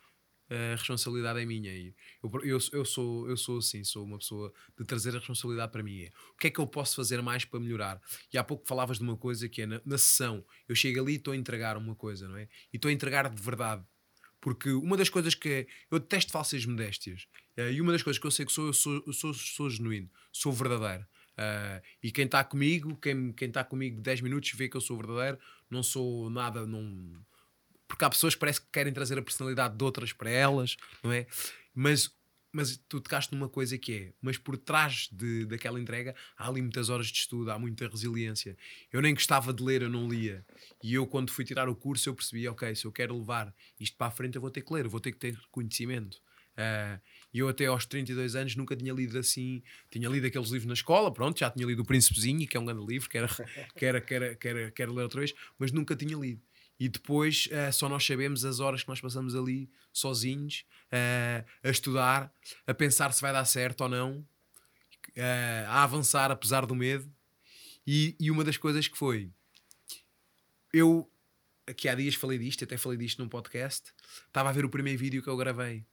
[0.49, 1.71] a responsabilidade é minha.
[1.71, 5.71] E eu, eu, eu, sou, eu sou assim, sou uma pessoa de trazer a responsabilidade
[5.71, 6.01] para mim.
[6.01, 8.01] É, o que é que eu posso fazer mais para melhorar?
[8.33, 11.13] E há pouco falavas de uma coisa que é na, na sessão, eu chego ali
[11.13, 12.47] e estou a entregar uma coisa, não é?
[12.73, 13.83] E estou a entregar de verdade.
[14.41, 17.27] Porque uma das coisas que é, eu detesto falsas modéstias.
[17.57, 20.09] Eh, e uma das coisas que eu sei que sou, eu sou, sou, sou genuíno,
[20.31, 21.05] sou verdadeiro.
[21.39, 25.39] Uh, e quem está comigo, quem está comigo 10 minutos, vê que eu sou verdadeiro,
[25.69, 27.13] não sou nada, não.
[27.89, 31.11] Porque há pessoas que parece que querem trazer a personalidade de outras para elas, não
[31.11, 31.25] é?
[31.73, 32.13] Mas,
[32.53, 36.61] mas tu tocaste numa coisa que é, mas por trás de, daquela entrega há ali
[36.61, 38.55] muitas horas de estudo, há muita resiliência.
[38.93, 40.45] Eu nem gostava de ler, eu não lia.
[40.83, 43.97] E eu, quando fui tirar o curso, eu percebi, ok, se eu quero levar isto
[43.97, 46.21] para a frente, eu vou ter que ler, eu vou ter que ter conhecimento.
[46.59, 46.99] Uh,
[47.33, 49.63] eu até aos 32 anos nunca tinha lido assim.
[49.89, 52.65] Tinha lido aqueles livros na escola, pronto, já tinha lido O Príncipezinho, que é um
[52.65, 53.27] grande livro, que era,
[53.75, 56.41] que era, que era, que era, que era ler outra vez, mas nunca tinha lido.
[56.79, 61.69] E depois uh, só nós sabemos as horas que nós passamos ali sozinhos uh, a
[61.69, 62.33] estudar,
[62.65, 67.11] a pensar se vai dar certo ou não, uh, a avançar apesar do medo.
[67.85, 69.31] E, e uma das coisas que foi,
[70.71, 71.11] eu
[71.67, 73.91] aqui há dias falei disto, até falei disto num podcast,
[74.27, 75.85] estava a ver o primeiro vídeo que eu gravei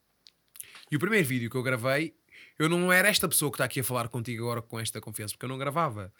[0.90, 2.14] e o primeiro vídeo que eu gravei,
[2.58, 5.34] eu não era esta pessoa que está aqui a falar contigo agora com esta confiança,
[5.34, 6.12] porque eu não gravava.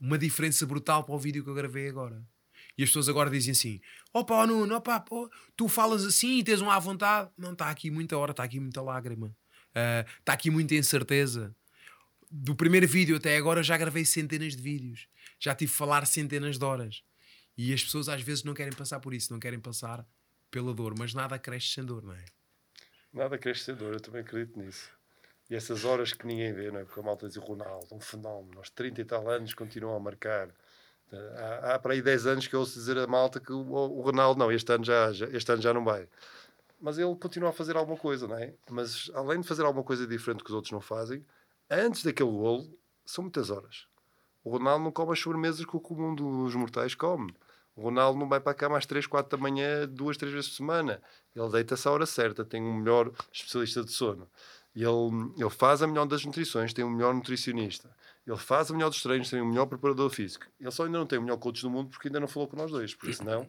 [0.00, 2.22] Uma diferença brutal para o vídeo que eu gravei agora.
[2.76, 3.80] E as pessoas agora dizem assim:
[4.12, 7.30] opa, oh Nuno, opa, pô, tu falas assim e tens uma à vontade.
[7.36, 11.54] Não, está aqui muita hora, está aqui muita lágrima, uh, está aqui muita incerteza.
[12.30, 15.08] Do primeiro vídeo até agora já gravei centenas de vídeos,
[15.38, 17.02] já tive de falar centenas de horas.
[17.56, 20.06] E as pessoas às vezes não querem passar por isso, não querem passar
[20.50, 22.24] pela dor, mas nada cresce sem dor, não é?
[23.12, 24.90] Nada crescedor, eu também acredito nisso.
[25.48, 26.84] E essas horas que ninguém vê, não é?
[26.84, 30.50] Porque a malta diz Ronaldo, um fenómeno, aos 30 e tal anos continua a marcar.
[31.12, 34.00] Há, há para aí 10 anos que eu ouço dizer a malta que o, o
[34.00, 36.08] Ronaldo, não, este ano, já, já, este ano já não vai.
[36.80, 38.54] Mas ele continua a fazer alguma coisa, não é?
[38.70, 41.24] Mas além de fazer alguma coisa diferente que os outros não fazem,
[41.70, 42.68] antes daquele golo,
[43.04, 43.86] são muitas horas.
[44.44, 47.34] O Ronaldo não come as sobremesas que o comum dos mortais come.
[47.74, 50.56] O Ronaldo não vai para cá mais 3, 4 da manhã, duas, três vezes por
[50.56, 51.02] semana.
[51.34, 54.28] Ele deita-se à hora certa, tem um melhor especialista de sono.
[54.76, 57.90] Ele, ele faz a melhor das nutrições, tem um melhor nutricionista.
[58.26, 60.46] Ele faz a melhor dos treinos, tem o melhor preparador físico.
[60.60, 62.56] Ele só ainda não tem o melhor coach do mundo porque ainda não falou com
[62.56, 63.48] nós dois, por isso não.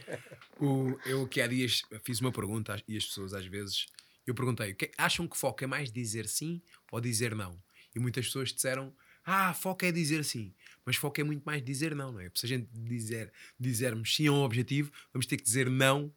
[0.58, 3.86] o, eu que há dias fiz uma pergunta e as pessoas às vezes
[4.26, 7.60] eu perguntei: acham que foco é mais dizer sim ou dizer não?
[7.94, 8.94] E muitas pessoas disseram
[9.26, 10.54] Ah, foco é dizer sim.
[10.86, 12.30] Mas foco é muito mais dizer não, não é?
[12.34, 16.12] Se a gente dizer, dizermos sim a um objetivo, vamos ter que dizer não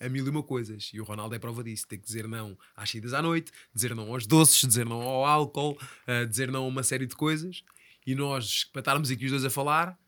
[0.00, 0.90] a mil e uma coisas.
[0.92, 1.86] E o Ronaldo é prova disso.
[1.86, 5.24] Tem que dizer não às saídas à noite, dizer não aos doces, dizer não ao
[5.24, 7.64] álcool, uh, dizer não a uma série de coisas.
[8.06, 9.98] E nós, para estarmos aqui os dois a falar,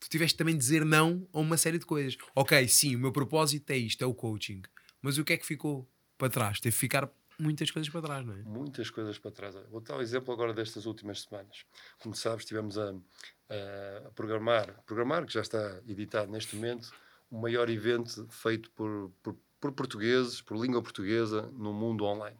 [0.00, 2.16] tu tiveste também de dizer não a uma série de coisas.
[2.34, 4.62] Ok, sim, o meu propósito é isto, é o coaching.
[5.00, 6.60] Mas o que é que ficou para trás?
[6.60, 8.42] Teve que ficar muitas coisas para trás, não é?
[8.42, 9.54] Muitas coisas para trás.
[9.70, 11.64] Vou dar um exemplo agora destas últimas semanas.
[11.98, 16.92] Como sabes, estivemos a, a, a programar, programar, que já está editado neste momento,
[17.32, 22.36] o maior evento feito por, por, por, portugueses, por língua portuguesa, no mundo online.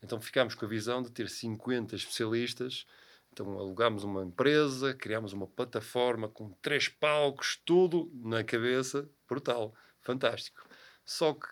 [0.00, 2.86] Então ficámos com a visão de ter 50 especialistas.
[3.32, 10.64] Então alugámos uma empresa, criámos uma plataforma com três palcos, tudo na cabeça, brutal, fantástico.
[11.04, 11.48] Só que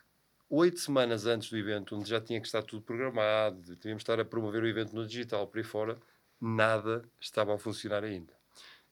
[0.48, 4.20] oito semanas antes do evento, onde já tinha que estar tudo programado, tínhamos de estar
[4.20, 5.98] a promover o evento no digital por aí fora,
[6.40, 8.32] nada estava a funcionar ainda.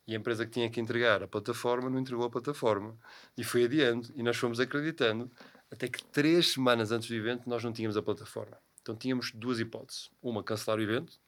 [0.06, 2.96] E a empresa que tinha que entregar a plataforma não entregou a plataforma.
[3.36, 4.12] E foi adiante.
[4.16, 5.30] E nós fomos acreditando
[5.70, 8.58] até que três semanas antes do evento nós não tínhamos a plataforma.
[8.82, 10.10] Então tínhamos duas hipóteses.
[10.20, 11.18] Uma, cancelar o evento.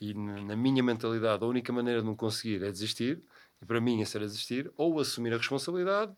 [0.00, 3.20] E na minha mentalidade, a única maneira de não conseguir é desistir.
[3.60, 4.70] E para mim, esse era desistir.
[4.76, 6.12] Ou assumir a responsabilidade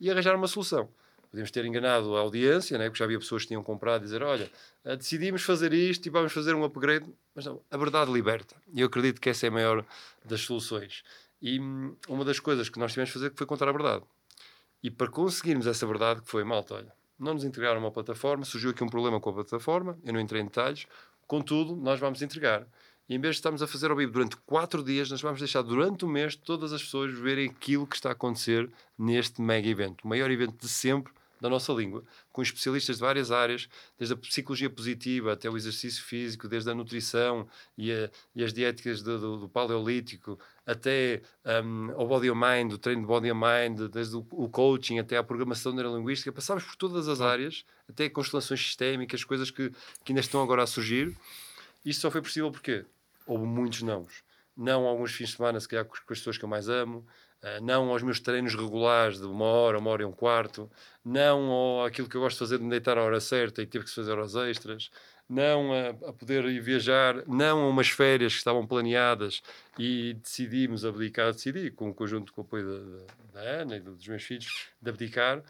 [0.00, 0.88] e arranjar uma solução.
[1.30, 2.86] Podemos ter enganado a audiência, né?
[2.86, 4.50] porque já havia pessoas que tinham comprado e dizer: Olha,
[4.84, 7.06] eh, decidimos fazer isto e vamos fazer um upgrade.
[7.34, 8.56] Mas não, a verdade liberta.
[8.72, 9.84] E eu acredito que essa é a maior
[10.24, 11.02] das soluções.
[11.40, 14.04] E hum, uma das coisas que nós tivemos de fazer foi contar a verdade.
[14.82, 18.70] E para conseguirmos essa verdade, que foi malta, olha, não nos entregaram uma plataforma, surgiu
[18.70, 20.86] aqui um problema com a plataforma, eu não entrei em detalhes,
[21.26, 22.66] contudo, nós vamos entregar.
[23.08, 25.62] E em vez de estarmos a fazer ao vivo durante quatro dias, nós vamos deixar
[25.62, 30.04] durante o mês todas as pessoas verem aquilo que está a acontecer neste mega evento.
[30.04, 34.16] O maior evento de sempre da nossa língua, com especialistas de várias áreas, desde a
[34.16, 39.18] psicologia positiva até o exercício físico, desde a nutrição e, a, e as diéticas do,
[39.18, 41.22] do, do, paleolítico, até
[41.64, 44.98] um, o body and mind, o treino de body and mind, desde o, o coaching
[44.98, 49.70] até a programação neurolinguística, passámos por todas as áreas, até constelações sistémicas, coisas que,
[50.04, 51.16] que ainda estão agora a surgir.
[51.84, 52.84] Isto só foi possível porque
[53.26, 54.22] houve muitos nãos.
[54.56, 57.06] Não alguns fins de semana, se calhar com as pessoas que eu mais amo,
[57.62, 60.70] não aos meus treinos regulares de uma hora, uma hora e um quarto,
[61.04, 63.66] não ao aquilo que eu gosto de fazer de me deitar à hora certa e
[63.66, 64.90] ter que fazer horas extras,
[65.28, 69.42] não a, a, poder ir viajar, não a umas férias que estavam planeadas
[69.78, 74.08] e decidimos abdicar, decidi, com o conjunto com o apoio da, da, Ana e dos
[74.08, 75.42] meus filhos, de abdicar,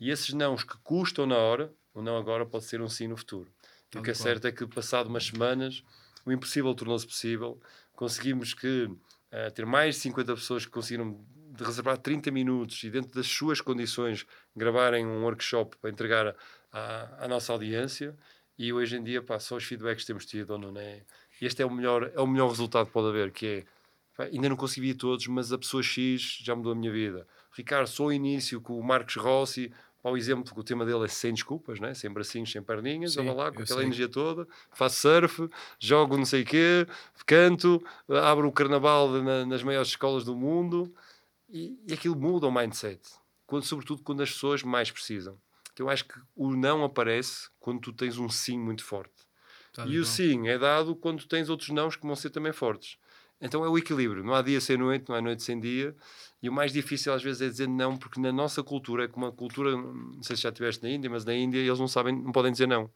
[0.00, 3.16] e esses nãos que custam na hora, o não agora pode ser um sim no
[3.16, 3.50] futuro.
[3.94, 5.82] E o que é certo é que, passado umas semanas,
[6.24, 7.60] o impossível tornou-se possível,
[7.94, 11.24] conseguimos que uh, ter mais de 50 pessoas que conseguiram
[11.56, 16.34] de reservar 30 minutos e dentro das suas condições gravarem um workshop para entregar
[16.72, 18.14] à, à nossa audiência
[18.58, 21.02] e hoje em dia pá, só os feedbacks que temos tido não é
[21.40, 23.64] este é o melhor é o melhor resultado que pode haver que é
[24.16, 27.86] pá, ainda não consegui todos mas a pessoa X já mudou a minha vida Ricardo
[27.86, 29.72] só o início com o Marcos Rossi
[30.06, 31.92] ao exemplo que o tema dele é sem desculpas, né?
[31.92, 33.86] sem bracinhos, sem perninhas, Sim, lá com aquela sei.
[33.86, 36.86] energia toda, faço surf, jogo não sei o quê,
[37.26, 40.94] canto, abro o carnaval na, nas maiores escolas do mundo
[41.48, 43.00] e, e aquilo muda o mindset,
[43.46, 45.38] quando, sobretudo quando as pessoas mais precisam.
[45.72, 49.26] Então eu acho que o não aparece quando tu tens um sim muito forte.
[49.72, 52.96] Tá e o sim é dado quando tens outros nãos que vão ser também fortes.
[53.38, 54.24] Então é o equilíbrio.
[54.24, 55.94] Não há dia sem noite, não há noite sem dia.
[56.42, 59.26] E o mais difícil às vezes é dizer não, porque na nossa cultura, é como
[59.26, 62.14] uma cultura, não sei se já estiveste na Índia, mas na Índia eles não sabem,
[62.14, 62.90] não podem dizer não.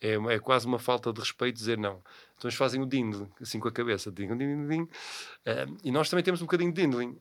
[0.00, 2.00] É, é quase uma falta de respeito dizer não.
[2.36, 4.82] Então eles fazem o dindling, assim com a cabeça, ding, ding, ding.
[4.82, 7.18] Uh, e nós também temos um bocadinho de dindling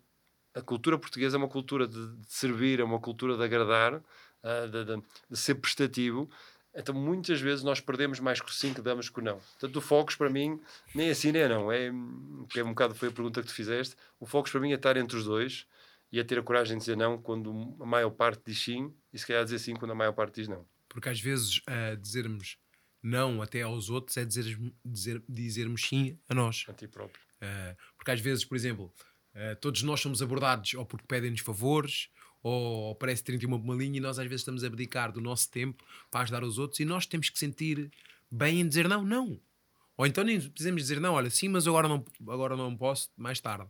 [0.55, 4.67] a cultura portuguesa é uma cultura de, de servir, é uma cultura de agradar, uh,
[4.71, 6.29] de, de, de, ser prestativo.
[6.73, 9.37] Então, muitas vezes nós perdemos mais com o sim que damos com o não.
[9.37, 10.59] Portanto, o Focus para mim,
[10.93, 11.71] nem assim nem é não.
[11.71, 11.91] É,
[12.49, 13.95] que é um bocado foi a pergunta que tu fizeste.
[14.19, 15.65] O Focus para mim é estar entre os dois
[16.11, 19.19] e é ter a coragem de dizer não quando a maior parte diz sim e
[19.19, 20.65] se calhar dizer sim quando a maior parte diz não.
[20.87, 22.57] Porque às vezes uh, dizermos
[23.01, 26.65] não até aos outros é dizer, dizer, dizermos sim a nós.
[26.67, 27.21] A ti próprio.
[27.41, 28.93] Uh, porque às vezes, por exemplo,
[29.35, 32.09] Uh, todos nós somos abordados ou porque pedem-nos favores
[32.41, 35.49] ou parece terem uma, uma linha e nós às vezes estamos a abdicar do nosso
[35.51, 37.91] tempo para ajudar os outros e nós temos que sentir
[38.31, 39.39] bem em dizer não, não.
[39.97, 43.39] Ou então nem precisamos dizer não, olha, sim, mas agora não, agora não posso, mais
[43.39, 43.69] tarde.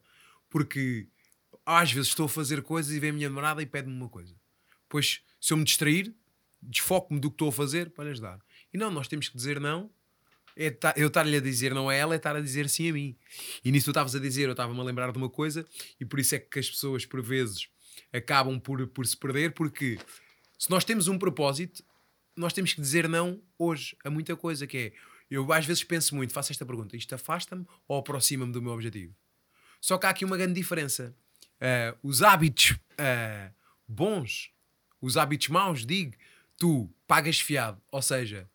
[0.49, 1.07] Porque
[1.65, 4.35] às vezes estou a fazer coisas e vem a minha namorada e pede-me uma coisa.
[4.87, 6.13] Pois, se eu me distrair,
[6.61, 8.39] desfoco-me do que estou a fazer para lhe ajudar.
[8.73, 9.89] E não, nós temos que dizer não
[10.59, 13.15] é eu estar-lhe a dizer não a ela, é estar a dizer sim a mim.
[13.63, 15.65] E nisso tu estavas a dizer, eu estava-me a lembrar de uma coisa,
[15.97, 17.69] e por isso é que as pessoas, por vezes,
[18.11, 19.97] acabam por, por se perder, porque
[20.57, 21.81] se nós temos um propósito,
[22.35, 24.93] nós temos que dizer não hoje a muita coisa, que é,
[25.31, 29.15] eu às vezes penso muito, faço esta pergunta, isto afasta-me ou aproxima-me do meu objetivo?
[29.79, 31.15] Só que há aqui uma grande diferença.
[31.61, 33.53] Uh, os hábitos uh,
[33.87, 34.51] bons,
[35.01, 36.15] os hábitos maus, digo,
[36.57, 38.49] tu pagas fiado, ou seja,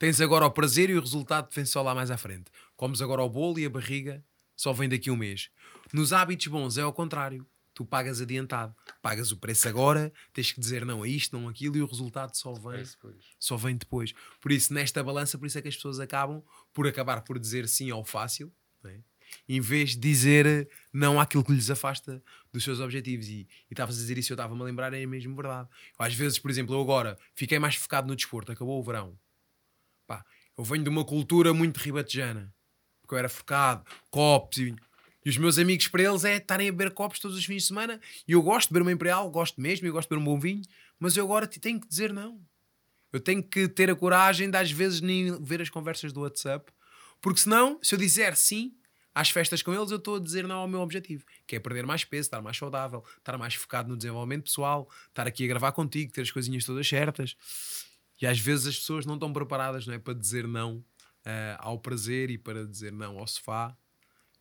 [0.00, 2.50] tens agora o prazer e o resultado vem só lá mais à frente.
[2.74, 4.24] Comes agora o bolo e a barriga
[4.56, 5.50] só vem daqui a um mês.
[5.92, 7.46] Nos hábitos bons é ao contrário.
[7.74, 11.76] Tu pagas adiantado, pagas o preço agora, tens que dizer não a isto, não aquilo
[11.76, 12.82] e o resultado só vem,
[13.38, 14.12] só vem depois.
[14.40, 17.68] Por isso, nesta balança, por isso é que as pessoas acabam por acabar por dizer
[17.68, 18.52] sim ao fácil,
[18.84, 19.00] é?
[19.48, 23.28] em vez de dizer não àquilo que lhes afasta dos seus objetivos.
[23.28, 25.68] E estavas a dizer isso, eu estava-me a lembrar, é mesmo verdade.
[25.98, 29.18] Às vezes, por exemplo, eu agora fiquei mais focado no desporto, acabou o verão.
[30.60, 32.54] Eu venho de uma cultura muito ribatejana,
[33.00, 34.76] porque eu era focado, copos e
[35.24, 37.68] e os meus amigos, para eles, é estarem a beber copos todos os fins de
[37.68, 38.00] semana.
[38.26, 40.40] E eu gosto de beber uma Imperial, gosto mesmo, eu gosto de beber um bom
[40.40, 40.62] vinho,
[40.98, 42.40] mas eu agora tenho que dizer não.
[43.12, 46.72] Eu tenho que ter a coragem de, às vezes, nem ver as conversas do WhatsApp,
[47.20, 48.74] porque senão, se eu disser sim
[49.14, 51.84] às festas com eles, eu estou a dizer não ao meu objetivo, que é perder
[51.84, 55.72] mais peso, estar mais saudável, estar mais focado no desenvolvimento pessoal, estar aqui a gravar
[55.72, 57.36] contigo, ter as coisinhas todas certas.
[58.20, 61.78] E às vezes as pessoas não estão preparadas não é, para dizer não uh, ao
[61.78, 63.76] prazer e para dizer não ao sofá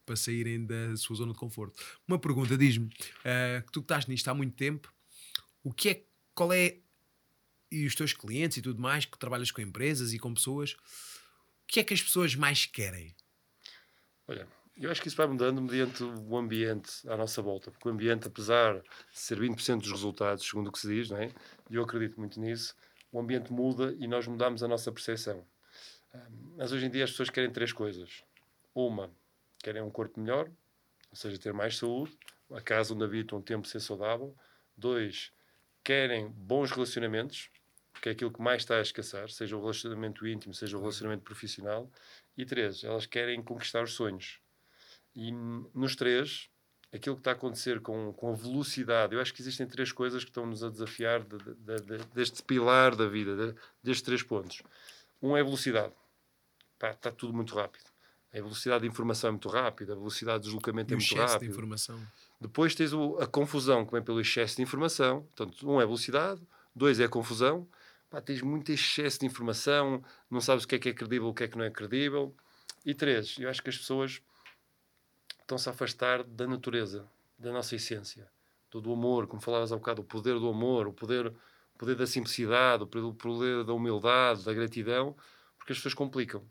[0.05, 1.79] para saírem da sua zona de conforto.
[2.07, 4.91] Uma pergunta, diz-me, uh, que tu estás nisto há muito tempo,
[5.63, 6.79] o que é, qual é,
[7.71, 11.67] e os teus clientes e tudo mais, que trabalhas com empresas e com pessoas, o
[11.67, 13.15] que é que as pessoas mais querem?
[14.27, 17.91] Olha, eu acho que isso vai mudando mediante o ambiente à nossa volta, porque o
[17.91, 21.31] ambiente, apesar de ser 20% dos resultados, segundo o que se diz, não é?
[21.69, 22.73] eu acredito muito nisso,
[23.11, 25.45] o ambiente muda e nós mudamos a nossa percepção.
[26.55, 28.23] Mas hoje em dia as pessoas querem três coisas.
[28.73, 29.11] Uma,
[29.59, 30.49] querem um corpo melhor,
[31.09, 32.17] ou seja, ter mais saúde,
[32.51, 34.35] a casa onde habitam um tempo ser saudável.
[34.75, 35.31] Dois,
[35.83, 37.49] querem bons relacionamentos,
[38.01, 41.23] que é aquilo que mais está a escassar, seja o relacionamento íntimo, seja o relacionamento
[41.23, 41.91] profissional.
[42.37, 44.39] E três, elas querem conquistar os sonhos.
[45.15, 46.49] E nos três,
[46.93, 50.23] aquilo que está a acontecer com, com a velocidade, eu acho que existem três coisas
[50.23, 54.61] que estão-nos a desafiar de, de, de, deste pilar da vida, destes três pontos.
[55.21, 55.93] Um é a velocidade.
[56.77, 57.85] Pá, está tudo muito rápido.
[58.33, 61.39] A velocidade de informação é muito rápida, a velocidade de deslocamento e é muito rápida.
[61.39, 61.99] de informação.
[62.39, 65.23] Depois tens o, a confusão que vem pelo excesso de informação.
[65.35, 66.41] Portanto, um é a velocidade,
[66.75, 67.67] dois é a confusão.
[68.09, 71.33] Pá, tens muito excesso de informação, não sabes o que é que é credível, o
[71.33, 72.35] que é que não é credível.
[72.85, 74.21] E três, eu acho que as pessoas
[75.49, 77.07] estão-se a afastar da natureza,
[77.37, 78.29] da nossa essência,
[78.69, 81.95] do, do amor, como falavas há bocado, o poder do amor, o poder, o poder
[81.95, 85.15] da simplicidade, o poder da humildade, da gratidão,
[85.57, 86.43] porque as pessoas complicam.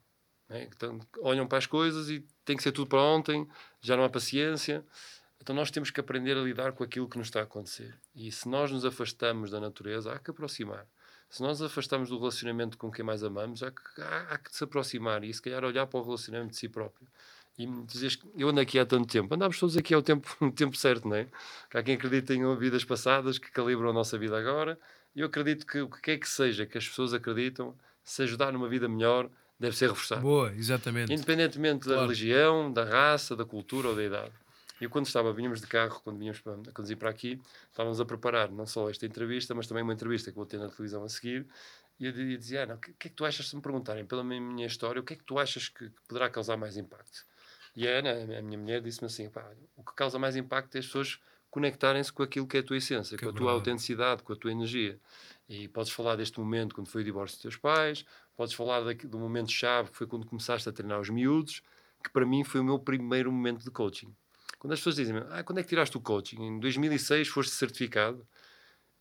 [0.49, 0.65] Né?
[0.65, 3.47] Então, olham para as coisas e tem que ser tudo para ontem,
[3.81, 4.85] já não há paciência.
[5.41, 7.97] Então nós temos que aprender a lidar com aquilo que nos está a acontecer.
[8.17, 10.85] E se nós nos afastamos da natureza, há que aproximar.
[11.31, 14.55] Se nós nos afastamos do relacionamento com quem mais amamos, há que, há, há que
[14.55, 17.07] se aproximar e se calhar olhar para o relacionamento de si próprio.
[17.59, 20.53] E dizes que eu ando aqui há tanto tempo, andámos todos aqui ao tempo, no
[20.53, 21.27] tempo certo, não é?
[21.75, 24.79] Há quem acredita em vidas passadas que calibram a nossa vida agora.
[25.17, 28.53] E eu acredito que o que quer que seja que as pessoas acreditam, se ajudar
[28.53, 30.23] numa vida melhor, deve ser reforçado.
[30.23, 31.13] Boa, exatamente.
[31.13, 32.01] Independentemente claro.
[32.01, 34.33] da religião, da raça, da cultura ou da idade.
[34.81, 38.05] Eu, quando estava, vinhamos de carro, quando vinhamos para, a conduzir para aqui, estávamos a
[38.05, 41.09] preparar não só esta entrevista, mas também uma entrevista que vou ter na televisão a
[41.09, 41.45] seguir.
[41.99, 44.23] E eu dizia: ah, o que, que, é que tu achas, se me perguntarem pela
[44.23, 47.27] minha, minha história, o que é que tu achas que, que poderá causar mais impacto?
[47.79, 49.31] E a Ana, a minha mulher, disse-me assim:
[49.77, 52.77] o que causa mais impacto é as pessoas conectarem-se com aquilo que é a tua
[52.77, 54.99] essência, que com a tua autenticidade, com a tua energia.
[55.49, 58.05] E podes falar deste momento quando foi o divórcio dos teus pais,
[58.37, 61.63] podes falar do momento chave que foi quando começaste a treinar os miúdos,
[62.03, 64.13] que para mim foi o meu primeiro momento de coaching.
[64.59, 66.43] Quando as pessoas dizem, ah, quando é que tiraste o coaching?
[66.43, 68.27] Em 2006 foste certificado.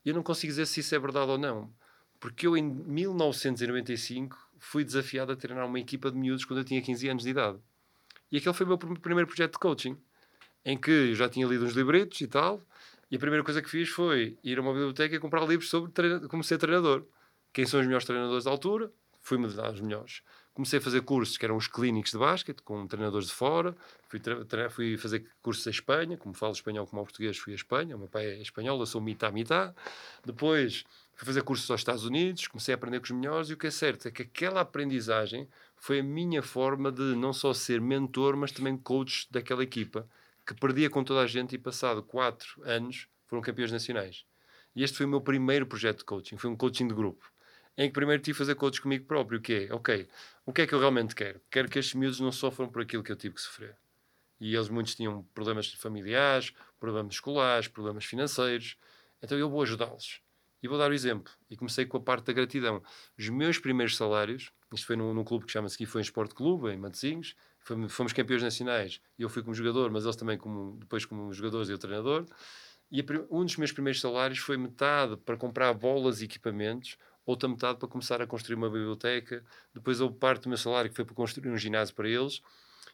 [0.05, 1.73] E eu não consigo dizer se isso é verdade ou não.
[2.19, 6.79] Porque eu, em 1995, fui desafiado a treinar uma equipa de miúdos quando eu tinha
[6.79, 7.59] 15 anos de idade.
[8.31, 9.97] E aquele foi o meu primeiro projeto de coaching,
[10.65, 12.61] em que eu já tinha lido uns livretos e tal,
[13.09, 15.91] e a primeira coisa que fiz foi ir a uma biblioteca e comprar livros sobre
[16.27, 17.05] como ser treinador.
[17.53, 18.91] Quem são os melhores treinadores da altura?
[19.21, 20.21] Fui-me dar os melhores.
[20.53, 23.75] Comecei a fazer cursos que eram os clínicos de basquete, com treinadores de fora.
[24.09, 24.19] Fui,
[24.71, 27.95] fui fazer cursos em Espanha, como falo espanhol como português, fui a Espanha.
[27.95, 29.31] O meu pai é espanhol, eu sou mitad.
[30.25, 33.49] Depois fui fazer cursos aos Estados Unidos, comecei a aprender com os melhores.
[33.49, 35.47] E o que é certo é que aquela aprendizagem
[35.77, 40.07] foi a minha forma de não só ser mentor, mas também coach daquela equipa
[40.45, 44.25] que perdia com toda a gente e passado quatro anos foram campeões nacionais.
[44.75, 47.29] E este foi o meu primeiro projeto de coaching, foi um coaching de grupo,
[47.77, 50.07] em que primeiro tive a fazer coaching comigo próprio, que é, ok,
[50.45, 51.41] o que é que eu realmente quero?
[51.49, 53.75] Quero que estes miúdos não sofram por aquilo que eu tive que sofrer.
[54.39, 58.77] E eles muitos tinham problemas familiares, problemas escolares, problemas financeiros,
[59.21, 60.21] então eu vou ajudá-los.
[60.67, 61.31] E vou dar o exemplo.
[61.49, 62.83] E comecei com a parte da gratidão.
[63.17, 66.67] Os meus primeiros salários, isto foi num, num clube que chama-se foi em Sport Clube,
[66.69, 67.35] em Matosinhos,
[67.87, 71.73] fomos, campeões nacionais, eu fui como jogador, mas eles também como, depois como jogadores e
[71.73, 72.25] o treinador.
[72.91, 77.47] E a, um dos meus primeiros salários foi metade para comprar bolas e equipamentos, outra
[77.47, 79.45] metade para começar a construir uma biblioteca.
[79.73, 82.41] Depois houve parte do meu salário que foi para construir um ginásio para eles.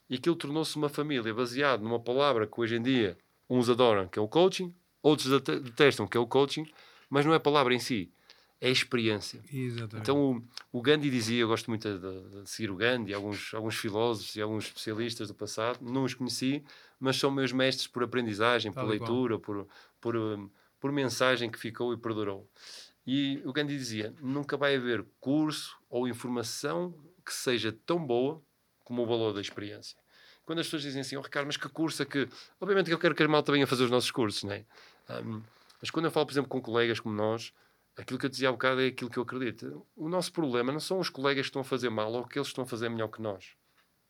[0.08, 3.18] E aquilo tornou-se uma família baseado numa palavra que hoje em dia
[3.50, 4.72] uns adoram, que é o coaching,
[5.02, 6.68] outros detestam, que é o coaching,
[7.14, 8.11] mas não é a palavra em si,
[8.59, 9.39] é a experiência.
[9.53, 9.97] Exatamente.
[9.97, 13.76] Então o, o Gandhi dizia, eu gosto muito de, de, seguir o Gandhi, alguns, alguns
[13.76, 16.64] filósofos e alguns especialistas do passado, não os conheci,
[16.99, 19.68] mas são meus mestres por aprendizagem, por leitura, por,
[20.01, 20.16] por,
[20.80, 22.49] por mensagem que ficou e perdurou.
[23.05, 28.41] E o Gandhi dizia: nunca vai haver curso ou informação que seja tão boa
[28.84, 29.95] como o valor da experiência.
[30.47, 32.28] Quando as pessoas dizem assim, oh, Ricardo, mas que curso é que.
[32.59, 34.66] Obviamente que eu quero que a mal também a fazer os nossos cursos, não é?
[35.09, 35.43] Um,
[35.84, 37.52] mas quando eu falo, por exemplo, com colegas como nós,
[37.98, 39.86] aquilo que eu dizia há bocado é aquilo que eu acredito.
[39.98, 42.48] O nosso problema não são os colegas que estão a fazer mal ou que eles
[42.48, 43.58] estão a fazer melhor que nós.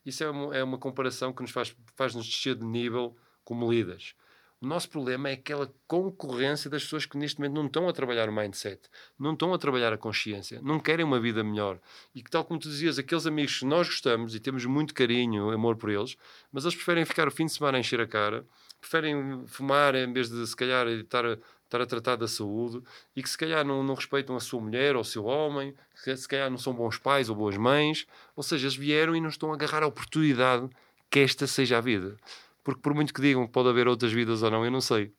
[0.05, 3.71] Isso é uma, é uma comparação que nos faz, faz nos descer de nível como
[3.71, 4.13] líderes.
[4.61, 8.29] O nosso problema é aquela concorrência das pessoas que neste momento não estão a trabalhar
[8.29, 11.79] o mindset, não estão a trabalhar a consciência, não querem uma vida melhor.
[12.13, 15.49] E que, tal como tu dizias, aqueles amigos que nós gostamos e temos muito carinho,
[15.49, 16.15] amor por eles,
[16.51, 18.45] mas eles preferem ficar o fim de semana a encher a cara,
[18.79, 21.25] preferem fumar em vez de, se calhar, estar
[21.65, 22.81] estar a tratar da saúde
[23.15, 26.15] e que, se calhar, não, não respeitam a sua mulher ou o seu homem, que,
[26.15, 28.05] se calhar, não são bons pais ou boas mães.
[28.35, 30.69] Ou seja, eles vieram e não estão a agarrar a oportunidade
[31.09, 32.17] que esta seja a vida
[32.63, 35.11] porque por muito que digam que pode haver outras vidas ou não, eu não sei.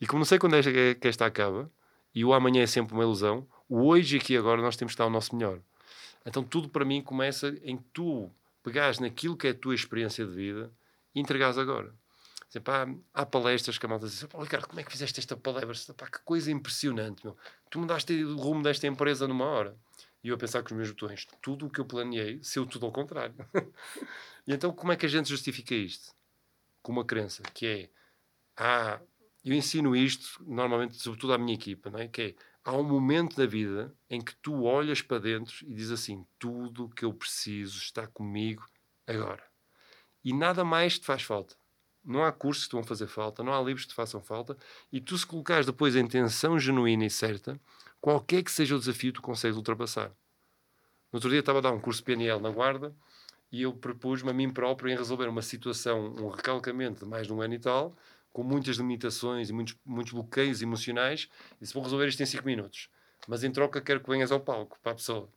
[0.00, 1.70] E como não sei quando é que esta acaba,
[2.14, 4.94] e o amanhã é sempre uma ilusão, o hoje e aqui agora nós temos que
[4.94, 5.58] estar ao nosso melhor.
[6.24, 8.30] Então tudo para mim começa em tu
[8.62, 10.70] pegares naquilo que é a tua experiência de vida
[11.14, 11.92] e entregares agora.
[12.52, 12.74] Exemplo,
[13.14, 15.94] há, há, palestras que a malta diz: Ricardo, como é que fizeste esta palestra?
[15.94, 17.36] Pá, que coisa impressionante, meu.
[17.70, 19.76] Tu mudaste o rumo desta empresa numa hora.
[20.22, 22.86] E eu a pensar com os meus botões: tudo o que eu planeei, seu tudo
[22.86, 23.34] ao contrário.
[24.46, 26.14] e então, como é que a gente justifica isto?
[26.82, 27.90] com uma crença, que é
[28.56, 29.00] há,
[29.44, 32.08] eu ensino isto normalmente, sobretudo à minha equipa, não é?
[32.08, 32.34] que é
[32.64, 36.86] há um momento da vida em que tu olhas para dentro e dizes assim: tudo
[36.86, 38.66] o que eu preciso está comigo
[39.06, 39.44] agora.
[40.24, 41.56] E nada mais te faz falta.
[42.04, 44.56] Não há cursos que te vão fazer falta, não há livros que te façam falta,
[44.90, 47.60] e tu, se colocares depois a intenção genuína e certa,
[48.00, 50.08] qualquer que seja o desafio, tu consegues ultrapassar.
[51.12, 52.94] No outro dia estava a dar um curso PNL na Guarda
[53.52, 57.32] e eu propus-me a mim próprio em resolver uma situação, um recalcamento de mais de
[57.32, 57.94] um ano e tal,
[58.32, 61.28] com muitas limitações e muitos, muitos bloqueios emocionais,
[61.60, 62.88] e se vou resolver isto em 5 minutos.
[63.28, 65.28] Mas em troca quero que venhas ao palco para a pessoa.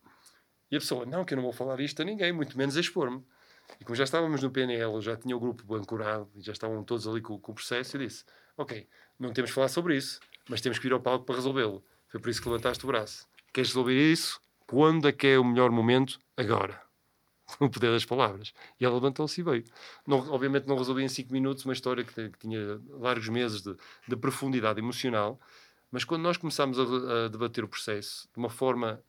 [0.72, 3.22] E a pessoa, não, que eu não vou falar isto a ninguém, muito menos expor-me.
[3.80, 7.07] E como já estávamos no PNL, já tinha o grupo ancorado, e já estavam todos
[7.07, 8.24] ali com, com o processo, eu disse,
[8.57, 8.88] ok,
[9.20, 11.84] não temos que falar sobre isso, mas temos que ir ao palco para resolvê-lo.
[12.07, 13.28] Foi por isso que levantaste o braço.
[13.51, 14.39] Queres resolver isso?
[14.68, 16.20] Quando é que é o melhor momento?
[16.38, 16.86] Agora.
[17.59, 18.53] o poder das palavras.
[18.80, 19.63] E ela levantou-se e veio.
[20.05, 23.76] Não, obviamente não resolvi em cinco minutos uma história que, que tinha largos meses de,
[24.07, 25.39] de, profundidade emocional,
[25.91, 26.84] mas quando nós começámos a,
[27.26, 29.01] a, debater o processo de uma forma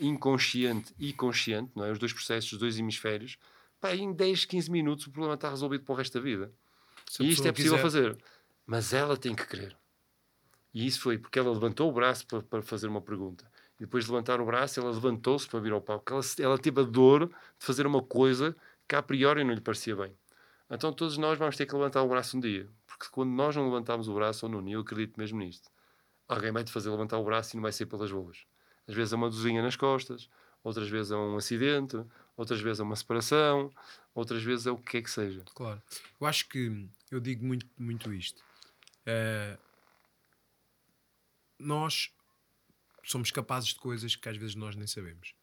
[0.00, 1.92] inconsciente e consciente, não é?
[1.92, 3.38] os dois processos, os dois hemisférios,
[3.84, 6.50] pá, em 10, 15 minutos o problema está resolvido para o resto da vida.
[7.20, 7.82] e isto é possível quiser.
[7.82, 8.18] fazer.
[8.64, 9.76] Mas ela tem que querer.
[10.72, 13.44] E isso foi porque ela levantou o braço para, para fazer uma pergunta
[13.78, 16.12] e depois de levantar o braço, ela levantou-se para vir ao palco.
[16.12, 18.56] Ela, ela teve a dor de fazer uma coisa
[18.88, 20.16] que a priori não lhe parecia bem.
[20.70, 22.66] Então todos nós vamos ter que levantar o braço um dia.
[22.86, 25.68] Porque quando nós não levantamos o braço, ou não, eu acredito mesmo nisto,
[26.26, 28.46] alguém vai te fazer levantar o braço e não vai ser pelas boas.
[28.88, 30.30] Às vezes é uma dozinha nas costas,
[30.64, 31.96] outras vezes é um acidente,
[32.36, 33.70] outras vezes é uma separação,
[34.14, 35.44] outras vezes é o que quer que seja.
[35.54, 35.80] Claro.
[36.20, 38.42] Eu acho que eu digo muito, muito isto.
[39.06, 39.58] Uh,
[41.58, 42.10] nós
[43.04, 45.34] somos capazes de coisas que às vezes nós nem sabemos.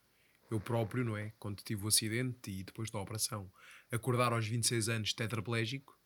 [0.49, 1.32] Eu próprio, não é?
[1.39, 3.49] Quando tive o acidente e depois da operação,
[3.91, 5.97] acordar aos 26 anos tetraplégico,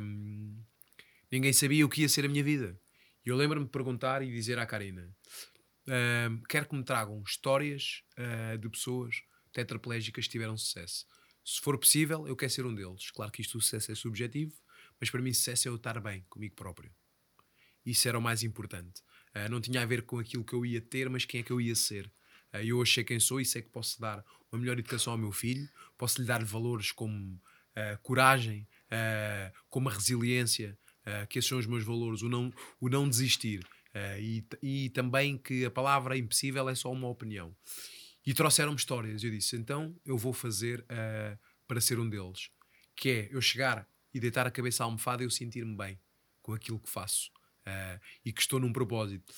[0.00, 0.56] hum,
[1.30, 2.80] ninguém sabia o que ia ser a minha vida.
[3.26, 5.14] E eu lembro-me de perguntar e dizer à Karina:
[6.48, 9.22] quero que me tragam histórias uh, de pessoas
[9.52, 11.06] tetraplégicas que tiveram sucesso.
[11.44, 13.10] Se for possível, eu quero ser um deles.
[13.10, 14.52] Claro que isto o sucesso é subjetivo,
[15.00, 16.92] mas para mim sucesso é eu estar bem comigo próprio.
[17.84, 19.00] Isso era o mais importante.
[19.34, 21.50] Uh, não tinha a ver com aquilo que eu ia ter, mas quem é que
[21.50, 22.06] eu ia ser.
[22.52, 25.18] Uh, eu hoje sei quem sou e sei que posso dar uma melhor educação ao
[25.18, 27.40] meu filho, posso lhe dar valores como
[28.02, 28.66] coragem,
[29.68, 30.76] como a resiliência,
[31.28, 33.64] que esses são os meus valores, o não, o não desistir.
[34.20, 37.54] E, e, também que a palavra impossível é só uma opinião.
[38.26, 39.24] E trouxeram-me histórias.
[39.24, 40.84] Eu disse: então eu vou fazer
[41.66, 42.50] para ser um deles.
[42.94, 45.98] Que é eu chegar e deitar a cabeça à almofada e eu sentir-me bem
[46.42, 47.30] com aquilo que faço
[47.66, 49.32] uh, e que estou num propósito.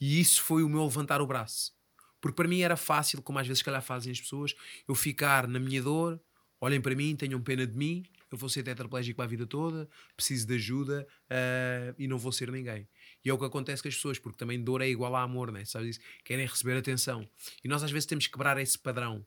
[0.00, 1.72] E isso foi o meu levantar o braço.
[2.20, 4.54] Porque para mim era fácil, como às vezes calhar fazem as pessoas,
[4.86, 6.20] eu ficar na minha dor
[6.60, 9.88] olhem para mim, tenham pena de mim, eu vou ser tetraplégico para a vida toda,
[10.16, 12.88] preciso de ajuda uh, e não vou ser ninguém.
[13.24, 15.52] E é o que acontece com as pessoas, porque também dor é igual a amor,
[15.52, 15.64] né?
[15.64, 16.00] sabes isso?
[16.24, 17.28] Querem receber atenção.
[17.62, 19.24] E nós às vezes temos que quebrar esse padrão.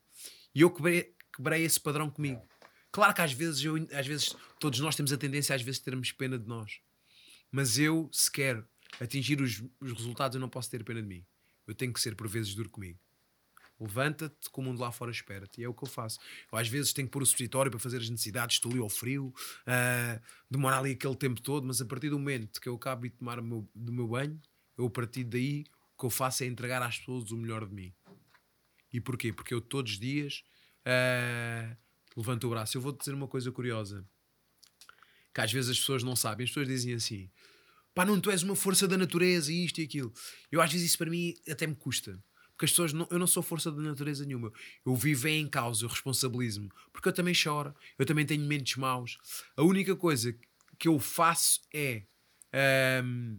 [0.54, 2.42] E eu quebrei, quebrei esse padrão comigo.
[2.92, 6.12] Claro que às vezes, eu, às vezes todos nós temos a tendência às vezes termos
[6.12, 6.80] pena de nós.
[7.50, 8.66] Mas eu, se quero
[9.00, 11.24] atingir os, os resultados, eu não posso ter pena de mim.
[11.66, 12.98] Eu tenho que ser por vezes duro comigo.
[13.78, 15.60] Levanta-te que o mundo lá fora espera-te.
[15.60, 16.18] E é o que eu faço.
[16.50, 18.88] Eu às vezes tenho que pôr o supositório para fazer as necessidades, estou ali ao
[18.88, 19.34] frio,
[19.66, 23.10] uh, demora ali aquele tempo todo, mas a partir do momento que eu acabo de
[23.10, 24.40] tomar meu, do meu banho,
[24.78, 25.64] eu a partir daí
[25.94, 27.94] o que eu faço é entregar às pessoas o melhor de mim.
[28.92, 29.32] E porquê?
[29.32, 30.42] Porque eu todos os dias
[30.86, 31.76] uh,
[32.16, 32.76] levanto o braço.
[32.76, 34.06] Eu vou-te dizer uma coisa curiosa
[35.34, 36.44] que às vezes as pessoas não sabem.
[36.44, 37.30] As pessoas dizem assim:
[37.94, 40.12] pá, não, tu és uma força da natureza, isto e aquilo.
[40.50, 42.18] Eu às vezes isso para mim até me custa.
[42.56, 44.50] Porque as pessoas, não, eu não sou força da natureza nenhuma.
[44.84, 46.70] Eu vivo em causa, eu responsabilizo-me.
[46.90, 49.18] Porque eu também choro, eu também tenho mentes maus.
[49.54, 50.34] A única coisa
[50.78, 52.04] que eu faço é
[53.04, 53.38] um,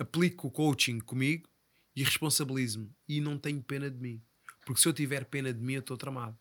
[0.00, 1.48] aplico o coaching comigo
[1.94, 2.92] e responsabilizo-me.
[3.08, 4.20] E não tenho pena de mim.
[4.66, 6.36] Porque se eu tiver pena de mim, eu estou tramado.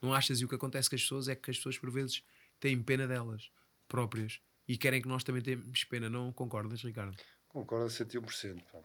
[0.00, 0.40] Não achas?
[0.40, 2.22] E o que acontece com as pessoas é que as pessoas, por vezes,
[2.60, 3.50] têm pena delas
[3.88, 6.08] próprias e querem que nós também tenhamos pena.
[6.08, 7.16] Não concordas, Ricardo?
[7.48, 8.62] Concordo a 101%.
[8.70, 8.78] Pá.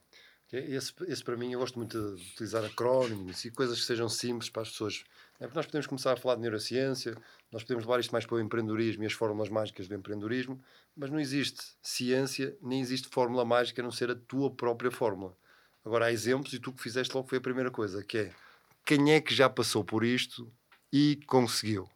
[0.57, 4.49] Esse, esse para mim, eu gosto muito de utilizar acrónimos e coisas que sejam simples
[4.49, 5.03] para as pessoas.
[5.39, 7.15] É porque nós podemos começar a falar de neurociência,
[7.51, 10.61] nós podemos levar isto mais para o empreendedorismo e as fórmulas mágicas do empreendedorismo,
[10.95, 15.35] mas não existe ciência, nem existe fórmula mágica a não ser a tua própria fórmula.
[15.83, 18.33] Agora há exemplos e tu que fizeste logo foi a primeira coisa, que é
[18.85, 20.51] quem é que já passou por isto
[20.93, 21.89] e conseguiu?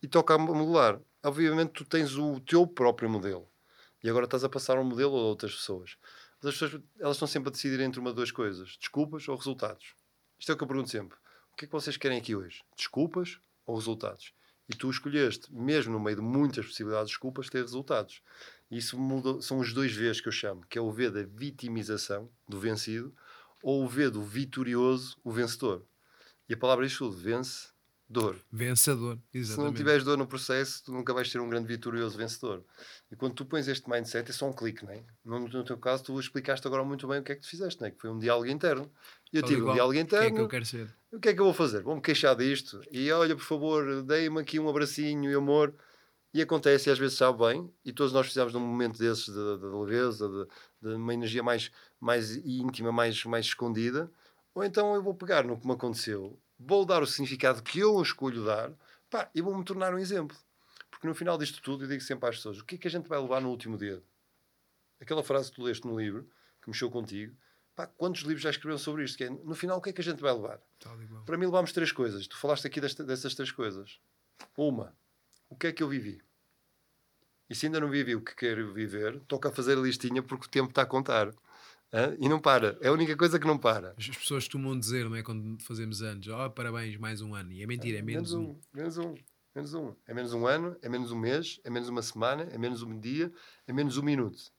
[0.00, 1.00] E toca a modelar.
[1.22, 3.48] Obviamente tu tens o teu próprio modelo
[4.02, 5.96] e agora estás a passar um modelo a outras pessoas.
[6.42, 9.36] Mas as pessoas elas estão sempre a decidir entre uma de duas coisas: desculpas ou
[9.36, 9.94] resultados.
[10.38, 11.16] Isto é o que eu pergunto sempre.
[11.52, 12.62] O que é que vocês querem aqui hoje?
[12.76, 14.34] Desculpas ou resultados?
[14.68, 18.22] E tu escolheste, mesmo no meio de muitas possibilidades de desculpas, ter resultados.
[18.70, 21.22] E isso muda, são os dois Vs que eu chamo, que é o V da
[21.22, 23.14] vitimização, do vencido,
[23.62, 25.86] ou o V do vitorioso, o vencedor.
[26.48, 27.71] E a palavra tudo, vence
[28.12, 28.36] dor.
[28.52, 29.54] Vencedor, exatamente.
[29.54, 32.62] Se não tiveres dor no processo, tu nunca vais ser um grande vitorioso vencedor.
[33.10, 35.02] E quando tu pões este mindset, é só um clique, não é?
[35.24, 37.80] No, no teu caso, tu explicaste agora muito bem o que é que tu fizeste,
[37.80, 37.90] não é?
[37.90, 38.90] Que foi um diálogo interno.
[39.32, 40.26] E eu tive um diálogo interno.
[40.26, 40.94] O que é que eu quero ser?
[41.10, 41.82] O que é que eu vou fazer?
[41.82, 42.80] Vou-me queixar disto.
[42.90, 45.74] E olha, por favor, dei-me aqui um abracinho e amor.
[46.34, 49.26] E acontece, e às vezes sabe bem, e todos nós precisamos de um momento desses
[49.26, 54.10] de, de, de leveza, de, de, uma energia mais, mais íntima, mais, mais escondida.
[54.54, 58.00] Ou então eu vou pegar no que me aconteceu vou dar o significado que eu
[58.00, 58.72] escolho dar
[59.10, 60.36] pá, e vou-me tornar um exemplo.
[60.90, 62.90] Porque no final disto tudo eu digo sempre às pessoas: o que é que a
[62.90, 64.02] gente vai levar no último dia?
[65.00, 66.28] Aquela frase que tu leste no livro,
[66.60, 67.36] que mexeu contigo,
[67.74, 69.22] pá, quantos livros já escreveram sobre isto?
[69.22, 70.60] É, no final, o que é que a gente vai levar?
[71.24, 72.26] Para mim, levamos três coisas.
[72.26, 73.98] Tu falaste aqui desta, dessas três coisas.
[74.56, 74.96] Uma,
[75.48, 76.22] o que é que eu vivi?
[77.50, 80.46] E se ainda não vivi o que quero viver, toca a fazer a listinha porque
[80.46, 81.34] o tempo está a contar.
[81.92, 82.16] Hã?
[82.18, 82.78] E não para.
[82.80, 83.94] É a única coisa que não para.
[83.98, 85.22] As pessoas costumam dizer, não é?
[85.22, 87.52] Quando fazemos anos, oh, parabéns, mais um ano.
[87.52, 88.52] E é mentira, é menos, menos um.
[88.52, 88.60] um.
[88.72, 89.14] Menos um.
[89.54, 89.94] Menos um.
[90.06, 92.98] É menos um ano, é menos um mês, é menos uma semana, é menos um
[92.98, 93.30] dia,
[93.66, 94.50] é menos um minuto.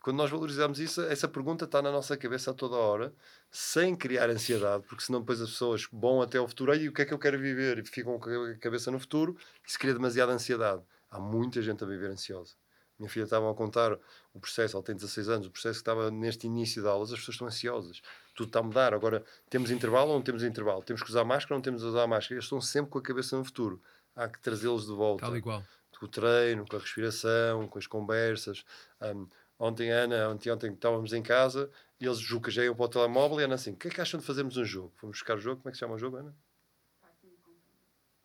[0.00, 3.12] Quando nós valorizamos isso, essa pergunta está na nossa cabeça a toda hora,
[3.50, 7.02] sem criar ansiedade, porque senão depois as pessoas vão até o futuro, e o que
[7.02, 7.78] é que eu quero viver?
[7.78, 10.80] E ficam com a cabeça no futuro, isso cria demasiada ansiedade.
[11.10, 12.54] Há muita gente a viver ansiosa.
[12.98, 13.98] Minha filha estava a contar
[14.32, 17.18] o processo, ela tem 16 anos, o processo que estava neste início de aulas, as
[17.18, 18.00] pessoas estão ansiosas.
[18.34, 18.94] Tudo está a mudar.
[18.94, 20.82] Agora, temos intervalo ou não temos intervalo?
[20.82, 22.34] Temos que usar máscara ou não temos que usar máscara?
[22.34, 23.82] Eles estão sempre com a cabeça no futuro.
[24.14, 25.26] Há que trazê-los de volta.
[25.26, 25.62] Tal igual.
[25.98, 28.64] Com o treino, com a respiração, com as conversas.
[29.00, 29.26] Um,
[29.58, 31.70] ontem, Ana, ontem, ontem estávamos em casa
[32.00, 34.26] e eles jucajeiam para o telemóvel e Ana assim, o que é que acham de
[34.26, 34.92] fazermos um jogo?
[34.96, 36.34] Fomos buscar o jogo, como é que se chama o jogo, Ana?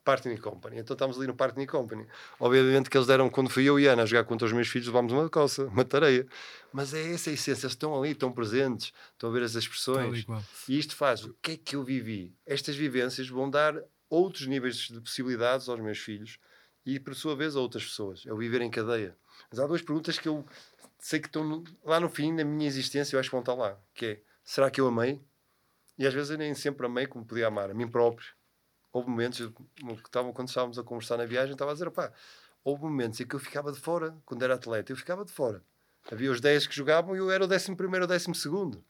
[0.04, 0.78] Partner Company.
[0.78, 2.06] Então estamos ali no Partner Company.
[2.38, 4.88] Obviamente que eles deram, quando fui eu e Ana a jogar contra os meus filhos,
[4.88, 6.26] levámos uma coça, uma tareia.
[6.72, 10.24] Mas é essa a essência, eles estão ali, estão presentes, estão a ver as expressões.
[10.68, 12.34] E isto faz, o que é que eu vivi?
[12.46, 13.74] Estas vivências vão dar
[14.10, 16.38] outros níveis de possibilidades aos meus filhos
[16.84, 18.24] e, por sua vez, a outras pessoas.
[18.26, 19.16] É o viver em cadeia.
[19.50, 20.44] Mas há duas perguntas que eu
[20.98, 23.78] sei que estão lá no fim da minha existência, eu acho que vão estar lá.
[23.94, 25.20] Que é, será que eu amei?
[25.98, 28.26] E às vezes eu nem sempre amei como podia amar, a mim próprio
[28.92, 32.12] houve momentos, que estavam, quando estávamos a conversar na viagem, estava a dizer, pá,
[32.62, 35.64] houve momentos em que eu ficava de fora, quando era atleta, eu ficava de fora.
[36.10, 38.84] Havia os 10 que jogavam e eu era o 11 primeiro ou 12 segundo.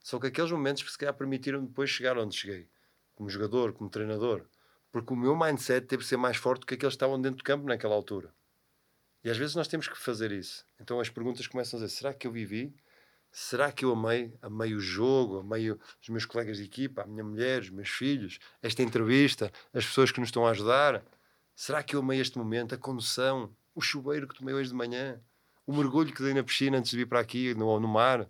[0.00, 2.68] Só que aqueles momentos, se calhar, permitiram depois chegar onde cheguei.
[3.14, 4.44] Como jogador, como treinador.
[4.92, 7.38] Porque o meu mindset teve que ser mais forte do que aqueles que estavam dentro
[7.38, 8.32] do campo naquela altura.
[9.24, 10.64] E às vezes nós temos que fazer isso.
[10.80, 12.74] Então as perguntas começam a dizer, será que eu vivi?
[13.40, 14.34] Será que eu amei?
[14.42, 18.40] Amei o jogo, amei os meus colegas de equipa, a minha mulher, os meus filhos,
[18.60, 21.04] esta entrevista, as pessoas que nos estão a ajudar?
[21.54, 25.20] Será que eu amei este momento, a condução, o chuveiro que tomei hoje de manhã,
[25.64, 28.28] o mergulho que dei na piscina antes de vir para aqui, no, no mar?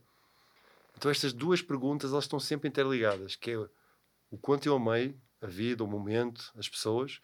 [0.95, 3.57] Então estas duas perguntas, elas estão sempre interligadas, que é
[4.31, 7.19] o quanto eu amei a vida, o momento, as pessoas,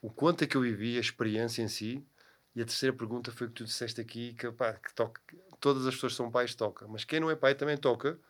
[0.00, 2.06] o quanto é que eu vivi, a experiência em si,
[2.54, 5.20] e a terceira pergunta foi que tu disseste aqui, que, pá, que toca,
[5.64, 8.20] todas as pessoas que são pais toca, mas quem não é pai também toca,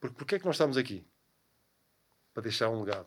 [0.00, 1.06] porque porquê é que nós estamos aqui?
[2.32, 3.06] Para deixar um legado.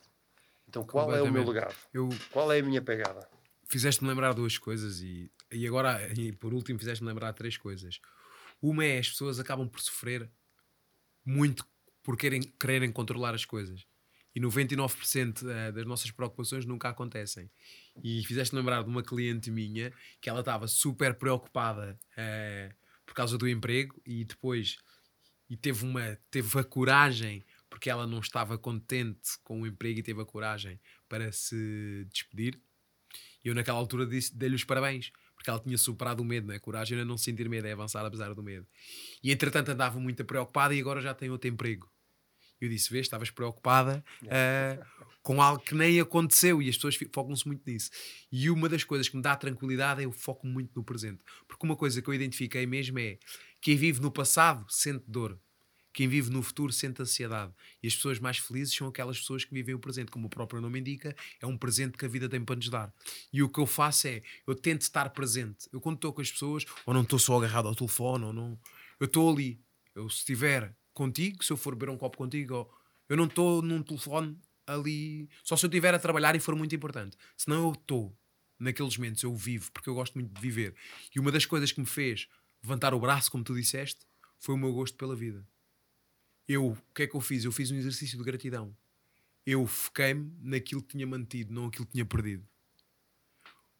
[0.69, 1.75] Então qual é o meu legado?
[1.93, 2.07] Eu...
[2.31, 3.27] Qual é a minha pegada?
[3.65, 7.99] Fizeste-me lembrar duas coisas e, e agora, e por último, fizeste-me lembrar três coisas.
[8.61, 10.31] Uma é as pessoas acabam por sofrer
[11.25, 11.65] muito
[12.01, 13.85] por querem, quererem controlar as coisas.
[14.33, 17.51] E 99% eh, das nossas preocupações nunca acontecem.
[18.01, 19.91] E fizeste-me lembrar de uma cliente minha
[20.21, 22.86] que ela estava super preocupada por
[23.17, 24.77] causa do emprego e depois
[25.49, 30.03] e teve, uma, teve a coragem, porque ela não estava contente com o emprego e
[30.03, 32.59] teve a coragem para se despedir.
[33.43, 36.59] E eu, naquela altura, dei-lhe os parabéns, porque ela tinha superado o medo, é?
[36.59, 38.67] Coragem é não sentir medo, é avançar apesar do medo.
[39.23, 41.89] E entretanto andava muito preocupada e agora já tem outro emprego.
[42.59, 47.45] Eu disse: Vês, estavas preocupada uh, com algo que nem aconteceu e as pessoas focam-se
[47.45, 47.91] muito nisso.
[48.31, 51.19] E uma das coisas que me dá tranquilidade é eu foco muito no presente.
[51.47, 53.17] Porque uma coisa que eu identifiquei mesmo é
[53.61, 55.39] quem vive no passado sente dor.
[55.97, 57.51] Quem vive no futuro sente ansiedade.
[57.81, 60.11] E as pessoas mais felizes são aquelas pessoas que vivem o presente.
[60.11, 62.93] Como o próprio nome indica, é um presente que a vida tem para nos dar.
[63.33, 65.67] E o que eu faço é, eu tento estar presente.
[65.73, 68.59] Eu quando estou com as pessoas, ou não estou só agarrado ao telefone, ou não...
[68.99, 69.59] Eu estou ali.
[69.95, 72.73] Eu se estiver contigo, se eu for beber um copo contigo, ou...
[73.07, 75.29] eu não estou num telefone ali...
[75.43, 77.17] Só se eu estiver a trabalhar e for muito importante.
[77.37, 78.17] Senão eu estou
[78.59, 80.75] naqueles momentos, eu vivo, porque eu gosto muito de viver.
[81.15, 82.27] E uma das coisas que me fez
[82.63, 84.05] levantar o braço, como tu disseste,
[84.39, 85.47] foi o meu gosto pela vida
[86.47, 87.43] eu, o que é que eu fiz?
[87.43, 88.75] Eu fiz um exercício de gratidão.
[89.45, 92.47] Eu foquei-me naquilo que tinha mantido, não aquilo que tinha perdido.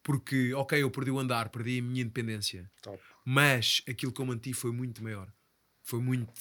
[0.03, 2.70] Porque, ok, eu perdi o andar, perdi a minha independência.
[2.82, 3.01] Top.
[3.26, 5.32] Mas aquilo que eu mantive foi muito maior.
[5.84, 6.34] Foi muito,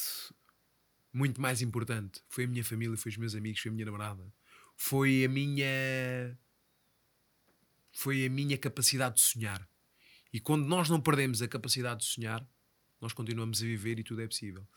[1.16, 2.22] muito mais importante.
[2.28, 4.30] Foi a minha família, foi os meus amigos, foi a minha namorada.
[4.76, 6.38] Foi a minha.
[7.90, 9.66] Foi a minha capacidade de sonhar.
[10.30, 12.46] E quando nós não perdemos a capacidade de sonhar,
[13.00, 14.68] nós continuamos a viver e tudo é possível.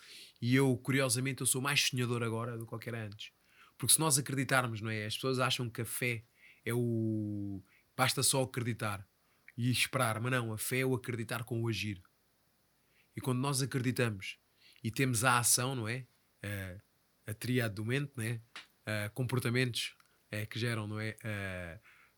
[0.42, 3.34] E eu, curiosamente, eu sou mais sonhador agora do que qualquer antes.
[3.78, 5.06] Porque se nós acreditarmos, não é?
[5.06, 6.24] As pessoas acham que a fé
[6.64, 7.62] é o.
[7.98, 9.06] Basta só acreditar
[9.58, 12.02] e esperar, mas não, a fé é o acreditar com o agir.
[13.14, 14.38] E quando nós acreditamos
[14.82, 16.08] e temos a ação, não é?
[16.44, 18.42] A, a triade do mente, não é?
[18.86, 19.96] A comportamentos
[20.32, 21.16] é, que geram, não é?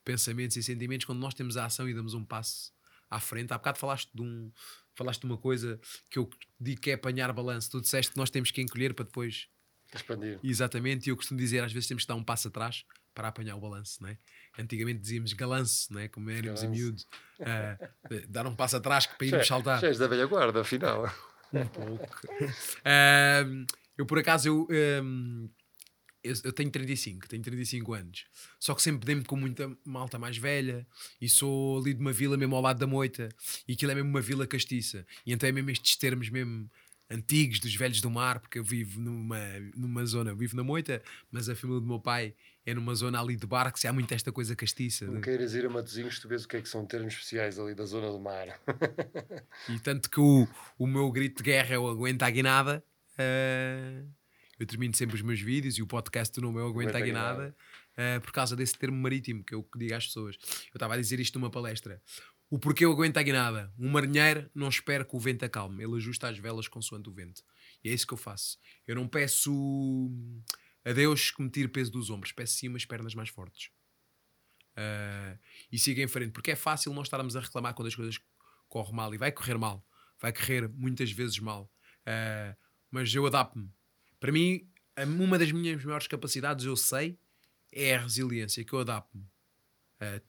[0.04, 2.74] Pensamentos e sentimentos, quando nós temos a ação e damos um passo
[3.10, 3.52] à frente.
[3.54, 4.52] Há bocado falaste de um,
[4.96, 7.70] falaste de uma coisa que eu digo que é apanhar balanço.
[7.70, 9.48] Tu disseste que nós temos que encolher para depois
[9.94, 10.40] expandir.
[10.42, 13.58] Exatamente, e eu costumo dizer às vezes temos que dar um passo atrás para apanhar
[13.58, 14.18] o balanço, não é?
[14.58, 16.08] Antigamente dizíamos galanço, não é?
[16.08, 17.04] Como éramos em miúdo,
[17.42, 19.82] uh, dar um passo atrás para irmos saltar.
[19.82, 21.14] Já és da velha guarda, afinal.
[21.54, 22.08] Um pouco.
[22.82, 23.66] Uh,
[24.02, 24.68] eu por acaso eu,
[25.04, 25.48] um,
[26.24, 28.26] eu, eu, tenho 35, tenho 35 anos.
[28.60, 30.88] Só que sempre dei-me com muita malta mais velha
[31.22, 33.30] e sou ali de uma vila mesmo ao lado da moita
[33.68, 35.06] e aquilo é mesmo uma vila castiça.
[35.24, 36.68] E então é mesmo estes termos mesmo
[37.12, 39.40] antigos dos velhos do mar, porque eu vivo numa,
[39.76, 42.34] numa zona, vivo na moita, mas a família do meu pai
[42.66, 45.06] é numa zona ali de barcos e há muito esta coisa castiça.
[45.06, 45.22] Não de...
[45.22, 47.86] queiras ir a Matozinhos, tu vês o que é que são termos especiais ali da
[47.86, 48.60] zona do mar.
[49.70, 50.48] e tanto que o,
[50.80, 52.84] o meu grito de guerra é o aguenta a guinada.
[53.14, 54.22] Uh
[54.62, 57.56] eu termino sempre os meus vídeos e o podcast do Não Eu Aguenta a Guinada
[57.94, 60.38] uh, por causa desse termo marítimo que eu digo às pessoas.
[60.72, 62.00] Eu estava a dizer isto numa palestra.
[62.48, 63.74] O porquê eu aguento a guinada?
[63.76, 67.42] Um marinheiro não espera que o vento acalme, ele ajusta as velas consoante o vento.
[67.84, 68.60] E é isso que eu faço.
[68.86, 70.12] Eu não peço
[70.86, 73.72] a Deus que me tire peso dos ombros, peço sim umas pernas mais fortes.
[74.78, 75.40] Uh,
[75.72, 78.20] e siga em frente, porque é fácil nós estarmos a reclamar quando as coisas
[78.70, 79.84] correm mal e vai correr mal,
[80.20, 81.68] vai correr muitas vezes mal.
[82.06, 82.56] Uh,
[82.92, 83.72] mas eu adapto-me
[84.22, 84.70] para mim,
[85.20, 87.18] uma das minhas maiores capacidades, eu sei,
[87.74, 89.26] é a resiliência, que eu adapto-me.
[90.00, 90.22] É,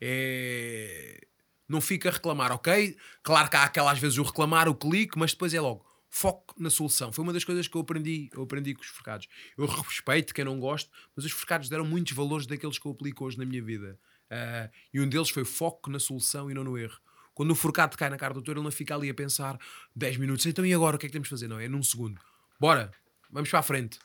[0.00, 1.26] é,
[1.68, 2.96] não fica a reclamar, ok?
[3.22, 6.70] Claro que há aquelas vezes o reclamar, o clique, mas depois é logo foco na
[6.70, 7.12] solução.
[7.12, 9.28] Foi uma das coisas que eu aprendi, eu aprendi com os forcados.
[9.58, 13.26] Eu respeito quem não gosta, mas os forcados deram muitos valores daqueles que eu aplico
[13.26, 13.98] hoje na minha vida.
[14.30, 16.98] Uh, e um deles foi foco na solução e não no erro.
[17.36, 19.56] Quando o forcado cai na cara do doutor, ele não fica ali a pensar
[19.94, 21.46] 10 minutos, então e agora o que é que temos de fazer?
[21.46, 22.20] Não, é num segundo.
[22.58, 22.90] Bora,
[23.30, 23.98] Vamos para a frente.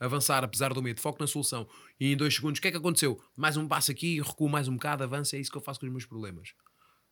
[0.00, 1.00] Avançar, apesar do medo.
[1.00, 1.68] Foco na solução.
[2.00, 3.22] E em dois segundos, o que é que aconteceu?
[3.36, 5.36] Mais um passo aqui, recuo mais um bocado, avança.
[5.36, 6.54] É isso que eu faço com os meus problemas.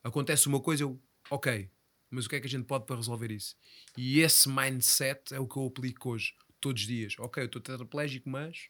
[0.03, 1.01] Acontece uma coisa, eu,
[1.31, 1.71] ok,
[2.11, 3.55] mas o que é que a gente pode para resolver isso?
[3.97, 7.15] E esse mindset é o que eu aplico hoje, todos os dias.
[7.19, 8.69] Ok, eu estou tetraplégico, mas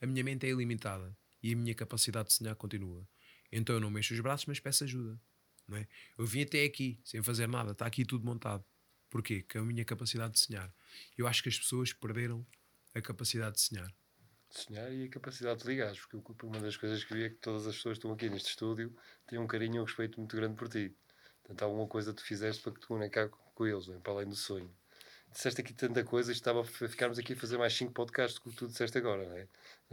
[0.00, 3.06] a minha mente é ilimitada e a minha capacidade de sonhar continua.
[3.50, 5.20] Então eu não mexo os braços, mas peço ajuda.
[5.66, 5.88] Não é?
[6.18, 8.64] Eu vim até aqui, sem fazer nada, está aqui tudo montado.
[9.10, 9.42] Porquê?
[9.42, 10.72] Com a minha capacidade de sonhar.
[11.16, 12.46] Eu acho que as pessoas perderam
[12.94, 13.94] a capacidade de sonhar.
[14.50, 17.66] Sonhar e a capacidade de ligar, porque uma das coisas que vi é que todas
[17.66, 18.96] as pessoas que estão aqui neste estúdio
[19.26, 20.94] têm um carinho e um respeito muito grande por ti.
[21.42, 24.70] Portanto, alguma coisa tu fizeste para que te comunicar com eles, para além do sonho.
[25.34, 28.56] Disseste aqui tanta coisa estava a ficarmos aqui a fazer mais 5 podcasts do que
[28.56, 29.48] tu disseste agora, não é?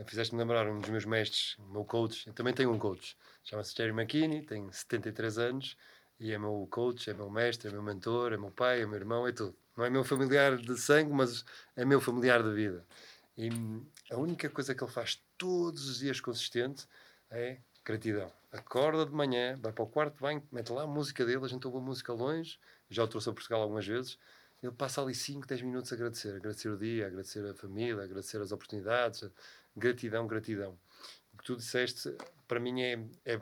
[0.05, 2.27] Fizeste-me lembrar um dos meus mestres, o meu coach.
[2.27, 5.75] Eu também tenho um coach, chama-se Jerry McKinney, tem 73 anos
[6.19, 8.97] e é meu coach, é meu mestre, é meu mentor, é meu pai, é meu
[8.97, 9.57] irmão, é tudo.
[9.75, 11.43] Não é meu familiar de sangue, mas
[11.75, 12.85] é meu familiar de vida.
[13.35, 13.49] E
[14.11, 16.85] a única coisa que ele faz todos os dias consistente
[17.31, 18.31] é gratidão.
[18.51, 21.47] Acorda de manhã, vai para o quarto de banho, mete lá a música dele, a
[21.47, 22.59] gente ouve a música longe,
[22.91, 24.19] já o trouxe a Portugal algumas vezes,
[24.61, 26.35] ele passa ali 5, 10 minutos a agradecer.
[26.35, 29.27] Agradecer o dia, agradecer a família, agradecer as oportunidades.
[29.75, 30.77] Gratidão, gratidão.
[31.33, 32.15] O que tu disseste,
[32.47, 32.93] para mim, é,
[33.25, 33.39] é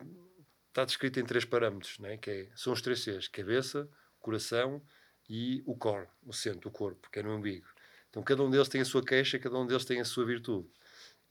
[0.68, 2.18] está descrito em três parâmetros, né?
[2.18, 3.90] que é, são os três Cs: cabeça,
[4.20, 4.82] coração
[5.28, 7.68] e o core, o centro, o corpo, que é no umbigo.
[8.10, 10.70] Então, cada um deles tem a sua queixa, cada um deles tem a sua virtude.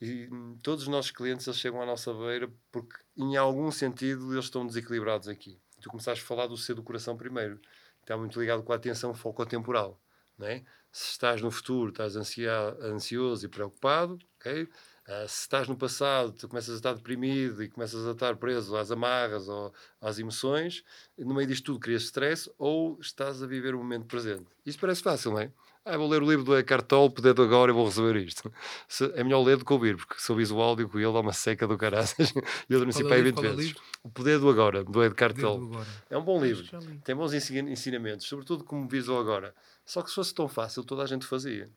[0.01, 4.33] E hum, todos os nossos clientes eles chegam à nossa beira porque, em algum sentido,
[4.33, 5.59] eles estão desequilibrados aqui.
[5.81, 7.61] Tu começaste a falar do C do coração primeiro
[8.09, 10.01] está muito ligado com a atenção foco-temporal.
[10.41, 10.63] É?
[10.93, 14.63] Se estás no futuro, estás ansioso e preocupado, okay?
[14.63, 18.77] Uh, se estás no passado, tu começas a estar deprimido e começas a estar preso
[18.77, 20.85] às amarras ou às emoções,
[21.19, 24.47] no meio disto tudo crias stress ou estás a viver o momento presente.
[24.65, 25.53] Isto parece fácil, não é?
[25.91, 28.53] Ah, vou ler o livro do Eckhart Tolle, poder do agora e vou receber isto.
[28.87, 31.33] Se, é melhor ler do que ouvir, porque sou visual, digo que ele dá uma
[31.33, 32.31] seca do caraças.
[32.69, 33.75] e eu aí 20 vezes.
[34.03, 35.79] O Poder do Agora, do Eckhart Tolle.
[36.11, 36.67] É um bom livro.
[37.03, 39.55] Tem bons ensinamentos, sobretudo como visual agora.
[39.87, 41.71] Só que se fosse tão fácil, toda a gente fazia.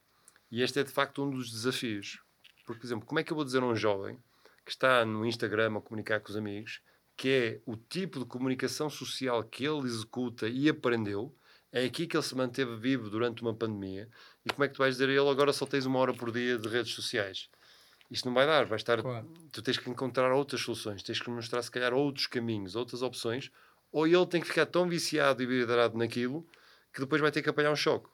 [0.51, 2.19] E este é de facto um dos desafios.
[2.65, 4.17] Porque, por exemplo, como é que eu vou dizer a um jovem
[4.65, 6.81] que está no Instagram a comunicar com os amigos
[7.21, 11.31] que é o tipo de comunicação social que ele executa e aprendeu
[11.71, 14.09] é aqui que ele se manteve vivo durante uma pandemia.
[14.45, 16.31] E como é que tu vais dizer a ele agora só tens uma hora por
[16.31, 17.49] dia de redes sociais?
[18.09, 19.01] Isto não vai dar, vai estar.
[19.01, 19.31] Claro.
[19.53, 23.49] Tu tens que encontrar outras soluções, tens que mostrar se calhar outros caminhos, outras opções,
[23.91, 26.45] ou ele tem que ficar tão viciado e vidrado naquilo
[26.93, 28.09] que depois vai ter que apanhar um choque.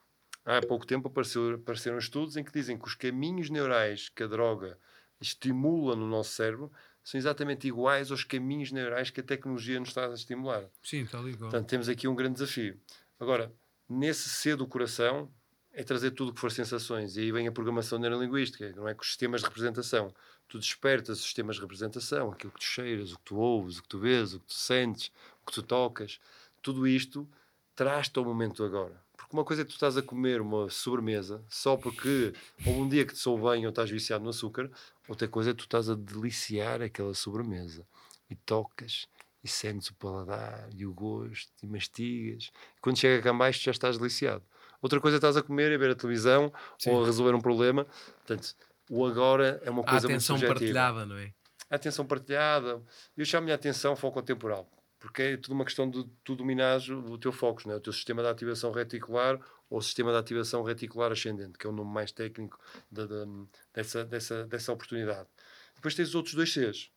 [0.46, 4.28] Há pouco tempo apareceu, apareceram estudos em que dizem que os caminhos neurais que a
[4.28, 4.78] droga
[5.20, 6.72] estimula no nosso cérebro
[7.04, 10.70] são exatamente iguais aos caminhos neurais que a tecnologia nos está a estimular.
[10.84, 11.40] Sim, está ligado.
[11.40, 12.80] Portanto, temos aqui um grande desafio.
[13.20, 13.54] Agora,
[13.90, 15.32] nesse C do coração
[15.78, 17.18] é trazer tudo que for sensações.
[17.18, 18.96] E aí vem a programação neurolinguística, não é?
[18.96, 20.12] Com os sistemas de representação.
[20.48, 23.84] Tu despertas os sistemas de representação, aquilo que tu cheiras, o que tu ouves, o
[23.84, 25.12] que tu vês, o que tu sentes,
[25.44, 26.20] o que tu tocas.
[26.64, 27.30] Tudo isto
[27.76, 29.00] traz-te ao momento agora.
[29.16, 32.34] Porque uma coisa é que tu estás a comer uma sobremesa só porque
[32.66, 34.72] ou um dia que te sou bem ou estás viciado no açúcar,
[35.08, 37.86] outra coisa é que tu estás a deliciar aquela sobremesa
[38.30, 39.08] e tocas
[39.48, 42.52] e sentes o paladar e o gosto e mastigas.
[42.76, 44.44] E quando chega cá embaixo já estás deliciado.
[44.82, 46.92] Outra coisa estás a comer, a ver a televisão Sim.
[46.92, 47.86] ou a resolver um problema.
[48.18, 48.54] Portanto,
[48.90, 50.52] o agora é uma coisa muito subjetiva.
[50.52, 51.34] A atenção partilhada, não é?
[51.70, 52.84] A atenção partilhada.
[53.16, 54.70] Eu chamo-lhe atenção foco temporal.
[55.00, 57.78] Porque é tudo uma questão de tu dominares o teu foco, não é?
[57.78, 59.40] o teu sistema de ativação reticular
[59.70, 62.60] ou sistema de ativação reticular ascendente, que é o nome mais técnico
[62.92, 65.28] de, de, dessa, dessa, dessa oportunidade.
[65.76, 66.90] Depois tens os outros dois Cs,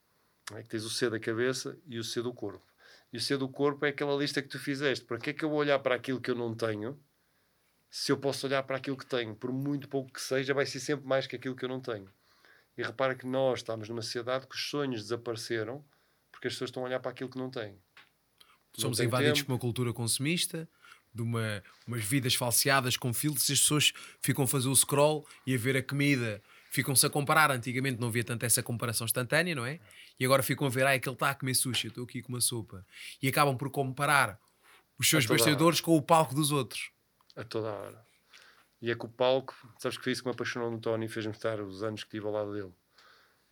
[0.57, 0.63] é?
[0.63, 2.65] que tens o C da cabeça e o C do corpo.
[3.13, 5.05] E o C do corpo é aquela lista que tu fizeste.
[5.05, 6.99] Para que é que eu vou olhar para aquilo que eu não tenho
[7.91, 9.35] se eu posso olhar para aquilo que tenho?
[9.35, 12.09] Por muito pouco que seja, vai ser sempre mais que aquilo que eu não tenho.
[12.79, 15.85] E repara que nós estamos numa sociedade que os sonhos desapareceram
[16.31, 17.77] porque as pessoas estão a olhar para aquilo que não têm.
[18.79, 20.67] Somos não invadidos por uma cultura consumista,
[21.13, 23.93] de uma, umas vidas falseadas com filtros, e as pessoas
[24.23, 26.41] ficam a fazer o scroll e a ver a comida
[26.71, 27.51] ficam-se a comparar.
[27.51, 29.79] Antigamente não havia tanto essa comparação instantânea, não é?
[30.19, 32.31] E agora ficam a ver, ah, aquele está a comer sushi, eu estou aqui com
[32.33, 32.87] uma sopa.
[33.21, 34.41] E acabam por comparar
[34.99, 36.91] os seus bastidores com o palco dos outros.
[37.37, 38.07] A toda a hora.
[38.81, 41.09] E é que o palco, sabes que foi isso que me apaixonou no Tony e
[41.09, 42.73] fez-me estar os anos que estive ao lado dele.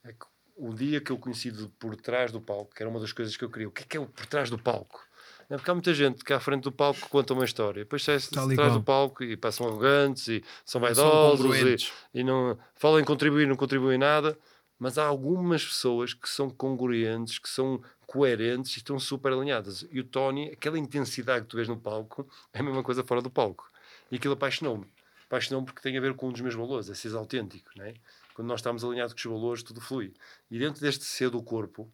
[0.05, 3.01] É que o dia que eu conheci de por trás do palco, que era uma
[3.01, 5.07] das coisas que eu queria, o que é que é o por trás do palco?
[5.51, 8.31] É porque há muita gente que à frente do palco conta uma história, depois sai-se
[8.31, 13.05] de trás do palco e passam arrogantes e são vaidosos e, e, não falam em
[13.05, 14.39] contribuir, não contribuem nada.
[14.79, 19.85] Mas há algumas pessoas que são congruentes, que são coerentes e estão super alinhadas.
[19.91, 23.21] E o Tony, aquela intensidade que tu vês no palco, é a mesma coisa fora
[23.21, 23.69] do palco.
[24.11, 24.87] E aquilo apaixonou-me.
[25.27, 27.71] Apaixonou-me porque tem a ver com um dos meus valores, é ser autêntico.
[27.77, 27.95] Não é?
[28.35, 30.15] Quando nós estamos alinhados com os valores, tudo flui.
[30.51, 31.91] E dentro deste ser do corpo,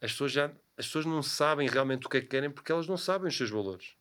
[0.00, 2.86] as pessoas já as pessoas não sabem realmente o que é que querem porque elas
[2.86, 3.96] não sabem os seus valores.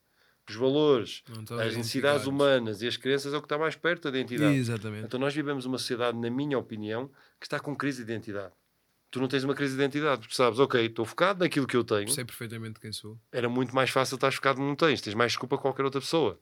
[0.48, 1.24] Os valores,
[1.60, 4.56] as necessidades humanas e as crenças é o que está mais perto da identidade.
[4.56, 5.06] Exatamente.
[5.06, 8.54] Então nós vivemos uma sociedade, na minha opinião, que está com crise de identidade.
[9.12, 11.84] tu não tens uma crise de identidade, porque sabes, ok, estou focado naquilo que eu
[11.84, 12.08] tenho.
[12.10, 13.20] Sei perfeitamente quem sou.
[13.30, 15.84] Era muito mais fácil estar focado no que não tens, tens mais desculpa que qualquer
[15.84, 16.40] outra pessoa.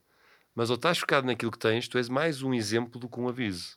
[0.54, 3.28] Mas ou estás focado naquilo que tens, tu és mais um exemplo do que um
[3.28, 3.76] aviso.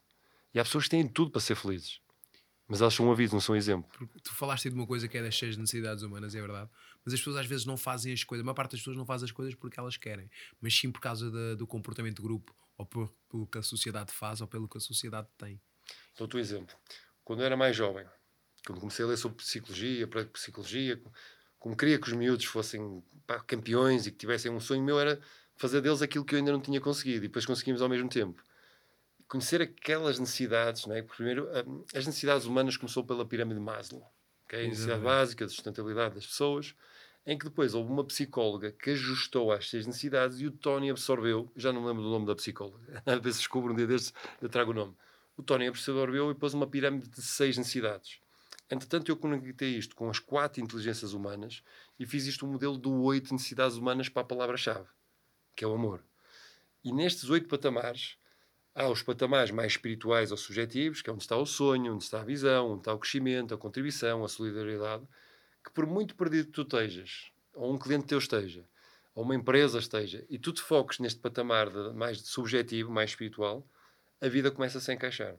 [0.53, 2.01] E há pessoas que têm tudo para ser felizes.
[2.69, 3.89] Mas elas são um aviso, não são um exemplo.
[3.97, 6.69] Porque tu falaste de uma coisa que é das seis necessidades humanas, é verdade.
[7.03, 8.43] Mas as pessoas às vezes não fazem as coisas.
[8.43, 10.29] A maior parte das pessoas não faz as coisas porque elas querem,
[10.61, 14.13] mas sim por causa da- do comportamento de grupo, ou por, pelo que a sociedade
[14.13, 15.59] faz, ou pelo que a sociedade tem.
[16.17, 16.75] Dou-te um exemplo.
[17.23, 18.05] Quando eu era mais jovem,
[18.65, 21.01] quando comecei a ler sobre psicologia, para psicologia,
[21.57, 25.19] como queria que os miúdos fossem pá, campeões e que tivessem um sonho meu, era
[25.55, 28.43] fazer deles aquilo que eu ainda não tinha conseguido e depois conseguimos ao mesmo tempo.
[29.29, 31.03] Conhecer aquelas necessidades, não é?
[31.03, 34.11] Primeiro, hum, as necessidades humanas começou pela pirâmide de Maslow,
[34.47, 36.75] que é a necessidade básica de sustentabilidade das pessoas,
[37.27, 41.51] em que depois houve uma psicóloga que ajustou às seis necessidades e o Tony absorveu,
[41.55, 44.71] já não lembro do nome da psicóloga, ver se descubro um dia destes, eu trago
[44.71, 44.95] o nome.
[45.37, 48.19] O Tony absorveu e pôs uma pirâmide de seis necessidades.
[48.67, 51.63] Entretanto, eu conectei isto com as quatro inteligências humanas
[51.99, 54.87] e fiz isto um modelo de oito necessidades humanas para a palavra-chave,
[55.55, 56.03] que é o amor.
[56.83, 58.18] E nestes oito patamares,
[58.79, 62.21] há os patamares mais espirituais ou subjetivos, que é onde está o sonho, onde está
[62.21, 65.03] a visão, onde está o crescimento, a contribuição, a solidariedade,
[65.61, 68.65] que por muito perdido que tu estejas, ou um cliente teu esteja,
[69.13, 73.67] ou uma empresa esteja, e tu te foques neste patamar de, mais subjetivo, mais espiritual,
[74.21, 75.35] a vida começa a se encaixar.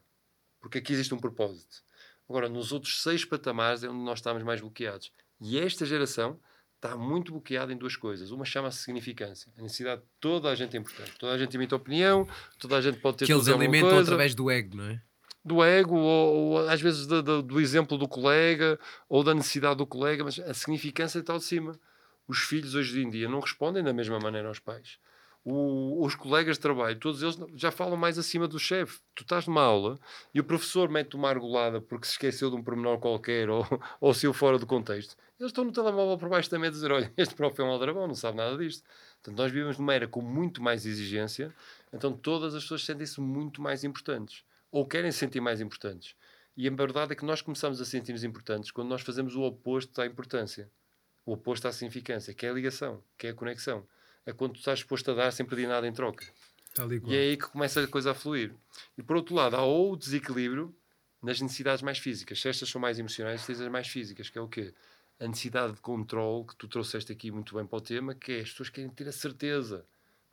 [0.61, 1.83] Porque aqui existe um propósito.
[2.29, 5.11] Agora, nos outros seis patamares é onde nós estamos mais bloqueados.
[5.41, 6.39] E esta geração
[6.83, 8.31] está muito bloqueada em duas coisas.
[8.31, 9.53] Uma chama-se significância.
[9.59, 11.13] A necessidade de toda a gente é importante.
[11.19, 12.27] Toda a gente emite opinião,
[12.59, 15.03] toda a gente pode ter Que eles alimentam coisa através do ego, não é?
[15.43, 18.79] do ego, ou, ou às vezes do, do- do exemplo do colega,
[19.09, 21.79] ou da necessidade do colega, mas a significância está de cima.
[22.29, 24.99] Os filhos hoje em dia não respondem da mesma maneira aos pais.
[25.43, 29.01] O- os colegas de trabalho, todos eles já falam mais acima do chefe.
[29.15, 29.99] Tu estás numa aula
[30.35, 33.65] e o professor mete uma argolada porque se esqueceu de um pormenor qualquer ou,
[34.01, 35.17] ou saiu fora do contexto.
[35.39, 38.07] Eles estão no telemóvel por baixo mesa a dizer: Olha, este prof é um aldrabão,
[38.07, 38.85] não sabe nada disto.
[39.23, 41.55] Portanto, nós vivemos numa era com muito mais exigência,
[41.93, 46.15] então todas as pessoas sentem-se muito mais importantes ou querem se sentir mais importantes.
[46.57, 50.01] E a verdade é que nós começamos a sentir-nos importantes quando nós fazemos o oposto
[50.01, 50.71] à importância,
[51.25, 53.87] o oposto à significância, que é a ligação, que é a conexão.
[54.37, 56.25] Quando tu estás disposto a dar sem pedir nada em troca.
[57.07, 58.55] E é aí que começa a coisa a fluir.
[58.97, 60.75] E por outro lado, há o desequilíbrio
[61.23, 62.41] nas necessidades mais físicas.
[62.41, 64.73] Se estas são mais emocionais, tens as mais físicas, que é o quê?
[65.19, 68.41] A necessidade de controle que tu trouxeste aqui muito bem para o tema, que é
[68.41, 69.85] as pessoas querem ter a certeza.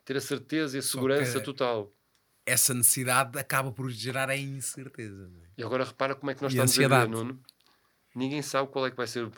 [0.04, 1.92] Ter a certeza e a segurança total.
[2.46, 5.30] Essa necessidade acaba por gerar a incerteza.
[5.42, 5.60] É?
[5.60, 7.10] E agora repara como é que nós E a estamos a viver.
[7.10, 7.42] Nuno.
[8.14, 9.30] Ninguém sabe qual é que vai ser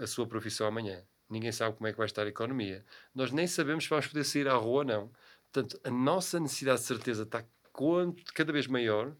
[0.00, 1.04] a sua profissão amanhã.
[1.28, 2.84] Ninguém sabe como é que vai estar a economia.
[3.14, 5.10] Nós nem sabemos se vamos poder sair à rua ou não.
[5.52, 7.44] Portanto, a nossa necessidade de certeza está
[8.34, 9.14] cada vez maior,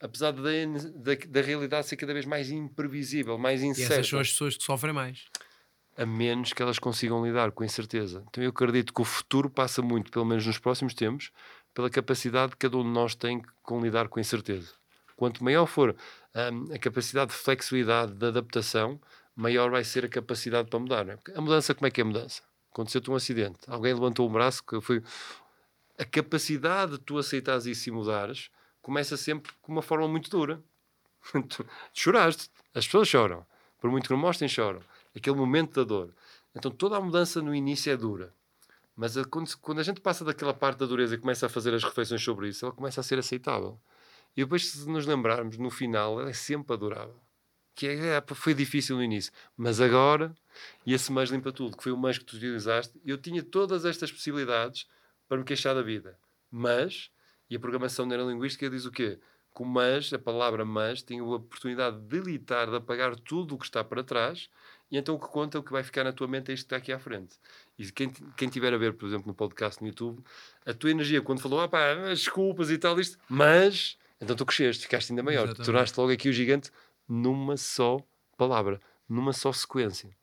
[0.00, 4.18] apesar da, da, da realidade ser cada vez mais imprevisível, mais E essas incerta, são
[4.20, 5.26] as pessoas que sofrem mais.
[5.96, 8.22] a menos que elas consigam lidar com a incerteza.
[8.28, 11.30] Então eu acredito que o futuro passa muito, pelo menos nos próximos tempos,
[11.74, 14.72] pela capacidade que cada um de nós tem com lidar com a incerteza.
[15.16, 15.96] Quanto maior for
[16.34, 19.00] hum, a capacidade de flexibilidade, de adaptação,
[19.36, 21.08] maior vai ser a capacidade para mudar.
[21.08, 21.18] é?
[21.34, 22.42] A mudança, como é que é a mudança?
[22.72, 25.02] Aconteceu-te um acidente, alguém levantou o braço, que foi...
[25.98, 28.50] A capacidade de tu aceitares isso e mudares
[28.82, 30.62] começa sempre com uma forma muito dura.
[31.94, 33.46] choraste, as pessoas choram.
[33.80, 34.82] Por muito que não mostrem, choram.
[35.14, 36.14] Aquele momento da dor.
[36.54, 38.34] Então toda a mudança no início é dura.
[38.94, 41.74] Mas a- quando, quando a gente passa daquela parte da dureza e começa a fazer
[41.74, 43.78] as reflexões sobre isso, ela começa a ser aceitável.
[44.36, 47.16] E depois, se nos lembrarmos, no final, ela é sempre adorável.
[47.76, 49.30] Que é, é, foi difícil no início.
[49.56, 50.34] Mas agora,
[50.84, 53.84] e esse mais limpa tudo, que foi o mais que tu utilizaste, eu tinha todas
[53.84, 54.88] estas possibilidades
[55.28, 56.18] para me queixar da vida.
[56.50, 57.10] Mas,
[57.50, 59.18] e a programação neurolinguística diz o quê?
[59.54, 63.58] Que o mas, a palavra mas, tem a oportunidade de delitar, de apagar tudo o
[63.58, 64.48] que está para trás,
[64.90, 66.66] e então o que conta, o que vai ficar na tua mente é isto que
[66.66, 67.36] está aqui à frente.
[67.78, 70.22] E quem, quem tiver a ver, por exemplo, no podcast no YouTube,
[70.64, 74.46] a tua energia, quando falou, ah pá, as desculpas e tal, isto, mas, então tu
[74.46, 75.66] cresceste, ficaste ainda maior, Exatamente.
[75.66, 76.70] tornaste logo aqui o gigante
[77.08, 77.98] numa só
[78.36, 80.16] palavra, numa só sequência.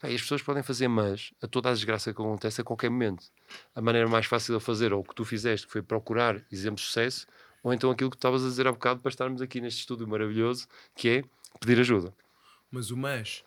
[0.00, 3.26] As pessoas podem fazer mas a toda a desgraça que acontece a qualquer momento.
[3.74, 6.76] A maneira mais fácil de fazer, ou o que tu fizeste, que foi procurar exemplo
[6.76, 7.26] de sucesso,
[7.62, 10.68] ou então aquilo que estavas a dizer há bocado para estarmos aqui neste estúdio maravilhoso,
[10.94, 11.24] que é
[11.60, 12.14] pedir ajuda.
[12.70, 13.44] Mas o mas,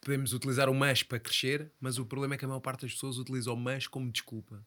[0.00, 2.92] podemos utilizar o mas para crescer, mas o problema é que a maior parte das
[2.92, 4.64] pessoas utiliza o mas como desculpa.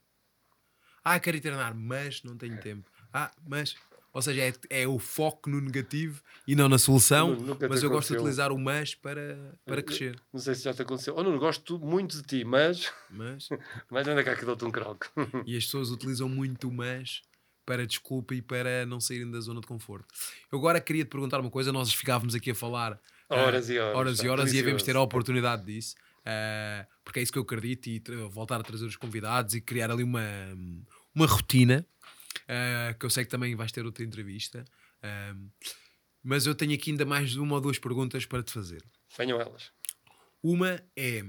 [1.04, 2.90] Ah, quero treinar, mas não tenho tempo.
[3.14, 3.76] Ah, mas.
[4.14, 7.90] Ou seja, é, é o foco no negativo e não na solução, te mas eu
[7.90, 10.22] gosto de utilizar o mas para, para crescer.
[10.32, 11.16] Não sei se já te aconteceu.
[11.18, 12.92] Oh, não, gosto muito de ti, mas.
[13.10, 13.50] Mas,
[13.90, 15.08] Mas anda cá que dou-te um croque.
[15.46, 17.22] e as pessoas utilizam muito o mas
[17.66, 20.06] para desculpa e para não saírem da zona de conforto.
[20.52, 23.00] Eu agora queria te perguntar uma coisa, nós ficávamos aqui a falar
[23.30, 23.96] Horas e horas.
[23.96, 25.96] horas e horas e devemos ter a oportunidade disso.
[26.20, 28.00] uh, porque é isso que eu acredito e
[28.30, 30.22] voltar a trazer os convidados e criar ali uma,
[31.16, 31.86] uma rotina
[32.42, 34.64] uh, que eu sei que também vais ter outra entrevista.
[35.04, 35.50] Um,
[36.22, 38.84] mas eu tenho aqui ainda mais uma ou duas perguntas para te fazer.
[39.18, 39.72] Venham elas.
[40.42, 41.24] Uma é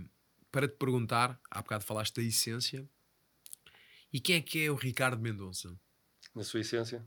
[0.50, 2.88] para te perguntar, há bocado falaste da essência,
[4.12, 5.76] e quem é que é o Ricardo Mendonça?
[6.32, 7.04] Na sua essência,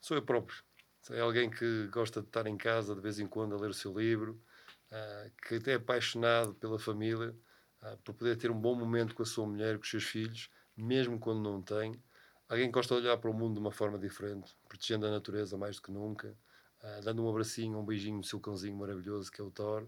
[0.00, 0.64] sou eu próprio.
[1.10, 3.74] É alguém que gosta de estar em casa de vez em quando a ler o
[3.74, 4.42] seu livro,
[4.90, 7.36] ah, que até é apaixonado pela família,
[7.82, 10.48] ah, por poder ter um bom momento com a sua mulher, com os seus filhos,
[10.74, 12.02] mesmo quando não tem.
[12.48, 15.76] Alguém gosta de olhar para o mundo de uma forma diferente, protegendo a natureza mais
[15.76, 16.36] do que nunca,
[16.82, 19.86] ah, dando um abracinho, um beijinho no seu cãozinho maravilhoso que é o Thor,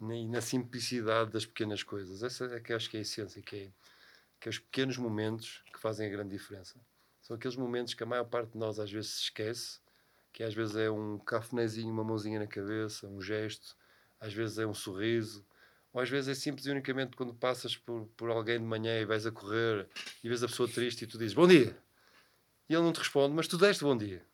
[0.00, 2.22] e na simplicidade das pequenas coisas.
[2.22, 3.70] Essa é que acho que é a essência, que é,
[4.38, 6.78] que é os pequenos momentos que fazem a grande diferença.
[7.22, 9.80] São aqueles momentos que a maior parte de nós às vezes se esquece,
[10.30, 13.74] que às vezes é um cafunézinho, uma mãozinha na cabeça, um gesto,
[14.20, 15.46] às vezes é um sorriso,
[15.90, 19.06] ou às vezes é simples e unicamente quando passas por, por alguém de manhã e
[19.06, 19.88] vais a correr
[20.22, 21.83] e vês a pessoa triste e tu dizes bom dia.
[22.68, 24.24] E ele não te responde, mas tu deste bom dia.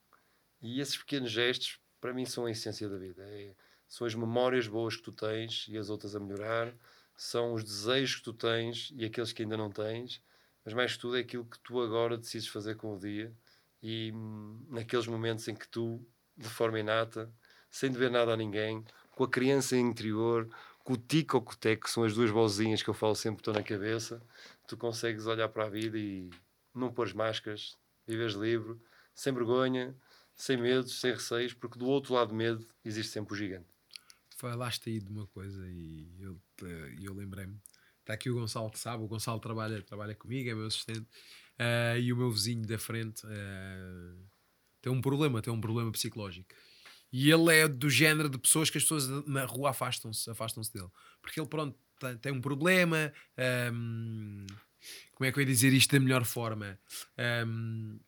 [0.62, 3.22] E esses pequenos gestos, para mim, são a essência da vida.
[3.22, 3.54] É-
[3.88, 6.72] são as memórias boas que tu tens e as outras a melhorar,
[7.16, 10.22] são os desejos que tu tens e aqueles que ainda não tens,
[10.64, 13.34] mas mais que tudo é aquilo que tu agora decides fazer com o dia
[13.82, 16.06] e hum, naqueles momentos em que tu,
[16.36, 17.32] de forma inata,
[17.68, 20.48] sem dever nada a ninguém, com a criança interior,
[20.84, 23.14] com o tico ou com o teco, que são as duas vozinhas que eu falo
[23.14, 24.22] sempre que estou na cabeça,
[24.68, 26.30] tu consegues olhar para a vida e
[26.74, 27.76] não pôres máscaras,
[28.10, 28.78] viveres livre,
[29.14, 29.96] sem vergonha,
[30.34, 33.68] sem medos, sem receios, porque do outro lado do medo existe sempre o gigante.
[34.36, 36.40] Falaste aí de uma coisa e eu,
[37.02, 37.60] eu lembrei-me.
[38.00, 41.06] Está aqui o Gonçalo que sabe, o Gonçalo trabalha, trabalha comigo, é meu assistente,
[41.58, 44.14] eh, e o meu vizinho da frente eh,
[44.80, 46.48] tem um problema, tem um problema psicológico.
[47.12, 50.88] E ele é do género de pessoas que as pessoas na rua afastam-se afastam dele.
[51.20, 51.78] Porque ele, pronto,
[52.22, 53.12] tem, um problema.
[53.36, 54.46] ehm,
[55.12, 56.78] como é que eu ia dizer isto da melhor forma?
[57.18, 57.98] Ehm,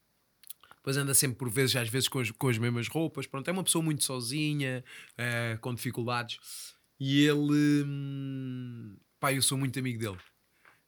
[0.82, 3.26] depois anda sempre por vezes, às vezes com as, com as mesmas roupas.
[3.26, 4.84] Pronto, é uma pessoa muito sozinha,
[5.16, 6.38] eh, com dificuldades.
[6.98, 10.18] E ele, hum, pá, eu sou muito amigo dele.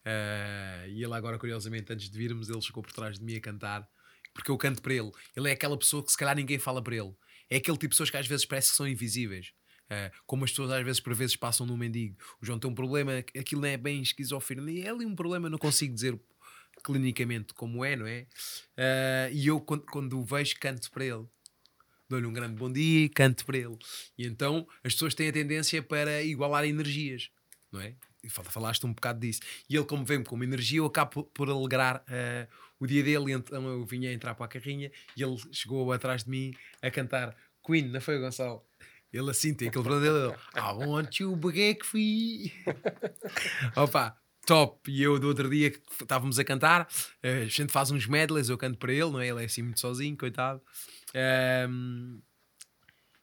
[0.03, 3.39] Eh, e ele agora, curiosamente, antes de virmos, ele chegou por trás de mim a
[3.39, 3.87] cantar,
[4.33, 5.11] porque eu canto para ele.
[5.33, 7.15] Ele é aquela pessoa que se calhar ninguém fala para ele.
[7.49, 9.53] É aquele tipo de pessoas que às vezes parece que são invisíveis.
[9.89, 12.15] Eh, como as pessoas às vezes por vezes passam num mendigo.
[12.41, 14.85] O João tem um problema, aquilo não é bem esquizofrenia.
[14.87, 16.19] É ali um problema, não consigo dizer
[16.83, 18.27] clinicamente como é, não é?
[18.77, 21.25] Eh, e eu, quando, quando o vejo, canto para ele.
[22.07, 23.77] Dou-lhe um grande bom dia e canto para ele.
[24.17, 27.31] E então as pessoas têm a tendência para igualar energias,
[27.71, 27.95] não é?
[28.23, 29.41] E fal- falaste um bocado disso.
[29.69, 32.47] E ele, como vem com uma energia, eu acabo por, alegrar eh,
[32.79, 33.31] o dia dele.
[33.31, 37.35] Então eu vinha entrar para a carrinha e ele chegou atrás de mim a cantar
[37.65, 38.63] Queen, não foi, Gonçalo?
[39.15, 40.35] Ele assim tem aquele verdadeiro.
[40.55, 42.51] I want you back free.
[43.75, 44.91] Opa, top.
[44.91, 46.87] E eu do outro dia que estávamos a cantar,
[47.23, 49.27] eh, a gente faz uns medleys, eu canto para ele, não é?
[49.27, 50.61] Ele é assim muito sozinho, coitado.
[51.13, 52.19] Ehm,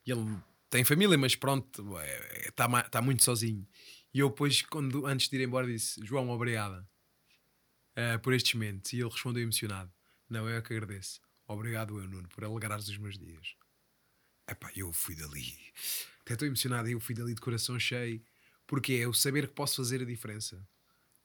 [0.07, 0.39] e ele
[0.71, 1.85] tem família, mas pronto,
[2.49, 3.67] está tá muito sozinho.
[4.15, 6.89] E eu depois, quando, antes de ir embora, disse: João, obrigada
[7.95, 8.95] eh, por estes momentos.
[8.95, 9.93] E ele respondeu emocionado:
[10.29, 11.21] Não, eu é que agradeço.
[11.47, 13.55] Obrigado, eu, Nuno, por alegrares os meus dias.
[14.49, 15.55] Epá, eu fui dali.
[16.21, 18.23] Até estou emocionado, eu fui dali de coração cheio.
[18.67, 20.67] Porque é o saber que posso fazer a diferença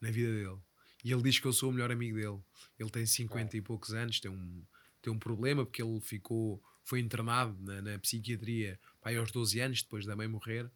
[0.01, 0.59] na vida dele.
[1.03, 2.39] E ele diz que eu sou o melhor amigo dele.
[2.77, 4.65] Ele tem 50 e poucos anos, tem um,
[5.01, 9.81] tem um problema porque ele ficou, foi internado na, na psiquiatria pá, aos 12 anos,
[9.81, 10.69] depois da mãe morrer,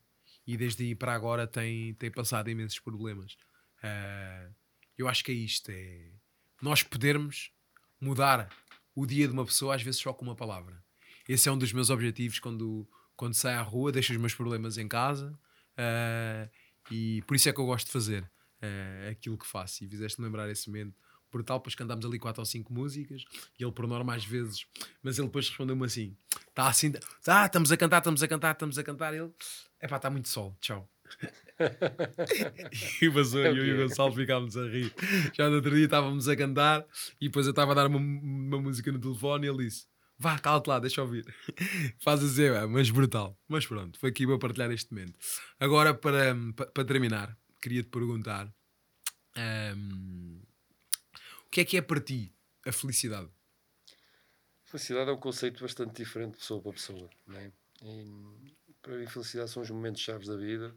[0.46, 3.36] e desde aí para agora tem, tem passado imensos problemas.
[3.84, 4.50] Ah,
[4.98, 6.12] eu acho que é isto: é
[6.62, 7.52] nós podermos
[8.00, 8.50] mudar
[8.96, 10.84] o dia de uma pessoa, às vezes só com uma palavra.
[11.28, 14.78] Esse é um dos meus objetivos quando, quando saio à rua, deixo os meus problemas
[14.78, 15.38] em casa.
[15.78, 16.50] ah,
[16.90, 18.30] e por isso é que eu gosto de fazer
[18.62, 19.84] ah, aquilo que faço.
[19.84, 20.96] E fizeste-me lembrar esse momento
[21.32, 21.60] brutal.
[21.60, 23.24] Depois cantámos ali quatro ou cinco músicas
[23.58, 24.66] e ele, por norma, às vezes,
[25.02, 26.16] mas ele depois respondeu-me assim:
[26.50, 26.92] Está assim,
[27.24, 29.14] tá, estamos a cantar, estamos a cantar, estamos a cantar.
[29.14, 29.32] Ele,
[29.80, 30.90] é pá, está muito sol, tchau.
[33.02, 34.94] e vazou, e eu e o Gonçalo ficámos a rir.
[35.34, 36.86] Já no outro dia estávamos a cantar
[37.20, 39.88] e depois eu estava a dar uma, uma música no telefone e ele disse:
[40.22, 41.26] Vá, cala-te lá, deixa eu ouvir.
[41.98, 43.36] Faz assim, mas brutal.
[43.48, 45.18] Mas pronto, foi aqui para partilhar este momento.
[45.60, 46.36] Agora, para,
[46.76, 48.54] para, terminar, queria te perguntar:
[49.76, 50.40] hum,
[51.48, 52.32] o que é que é para ti
[52.64, 53.32] a felicidade?
[54.64, 57.10] Felicidade é um conceito bastante diferente de pessoa para pessoa.
[57.26, 57.52] Não é?
[57.82, 60.72] E, para mim, felicidade são os momentos chaves da vida.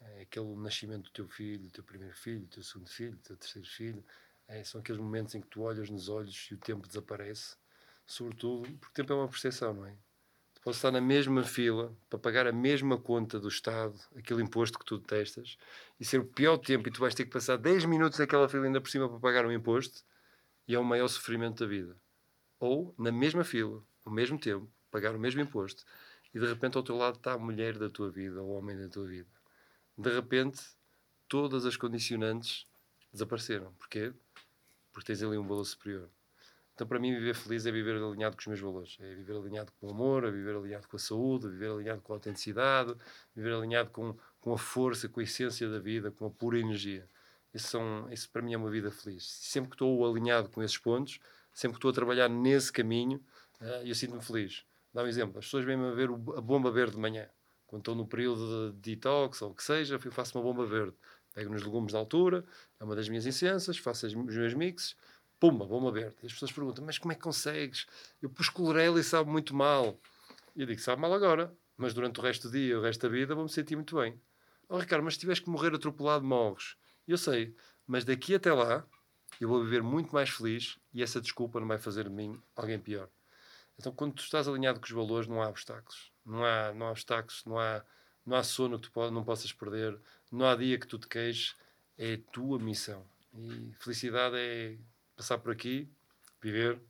[0.00, 3.22] É aquele nascimento do teu filho, do teu primeiro filho, do teu segundo filho, do
[3.22, 4.04] teu terceiro filho.
[4.48, 7.61] É, são aqueles momentos em que tu olhas nos olhos e o tempo desaparece.
[8.12, 9.96] Sobretudo, porque tempo é uma percepção, não é?
[10.52, 14.78] Tu posso estar na mesma fila para pagar a mesma conta do Estado, aquele imposto
[14.78, 15.56] que tu detestas,
[15.98, 18.66] e ser o pior tempo e tu vais ter que passar 10 minutos naquela fila
[18.66, 20.04] ainda por cima para pagar um imposto,
[20.68, 21.96] e é o maior sofrimento da vida.
[22.60, 25.82] Ou, na mesma fila, ao mesmo tempo, pagar o mesmo imposto,
[26.34, 28.76] e de repente ao teu lado está a mulher da tua vida, ou o homem
[28.76, 29.30] da tua vida.
[29.96, 30.60] De repente,
[31.26, 32.66] todas as condicionantes
[33.10, 33.72] desapareceram.
[33.78, 34.12] Porquê?
[34.92, 36.10] Porque tens ali um valor superior.
[36.82, 38.98] Então, para mim, viver feliz é viver alinhado com os meus valores.
[39.00, 42.02] É viver alinhado com o amor, é viver alinhado com a saúde, é viver alinhado
[42.02, 42.92] com a autenticidade,
[43.36, 47.08] viver alinhado com, com a força, com a essência da vida, com a pura energia.
[47.54, 49.24] Isso, são, isso para mim é uma vida feliz.
[49.24, 51.20] Sempre que estou alinhado com esses pontos,
[51.52, 53.22] sempre que estou a trabalhar nesse caminho,
[53.60, 54.64] uh, eu sinto-me feliz.
[54.92, 55.38] Dá um exemplo.
[55.38, 57.28] As pessoas vêm-me a ver a bomba verde de manhã.
[57.68, 60.96] Quando estou no período de detox ou o que seja, eu faço uma bomba verde.
[61.32, 62.44] Pego nos legumes da altura,
[62.80, 64.96] é uma das minhas incensas, faço os meus mixes,
[65.42, 66.14] pumba, bomba verde.
[66.22, 67.84] E as pessoas perguntam, mas como é que consegues?
[68.22, 69.98] Eu pus colorela e sabe muito mal.
[70.54, 73.08] E eu digo, sabe mal agora, mas durante o resto do dia, o resto da
[73.08, 74.20] vida, vou-me sentir muito bem.
[74.68, 76.76] Oh, Ricardo, mas se tiveres que morrer atropelado, morres.
[77.08, 77.56] Eu sei,
[77.88, 78.86] mas daqui até lá,
[79.40, 82.78] eu vou viver muito mais feliz e essa desculpa não vai fazer de mim alguém
[82.78, 83.08] pior.
[83.76, 86.12] Então, quando tu estás alinhado com os valores, não há obstáculos.
[86.24, 87.82] Não há, não há obstáculos, não há,
[88.24, 89.98] não há sono que tu não possas perder,
[90.30, 91.56] não há dia que tu te queixes.
[91.98, 93.04] É a tua missão.
[93.34, 94.78] E felicidade é
[95.22, 95.88] passar por aqui,
[96.40, 96.80] viver,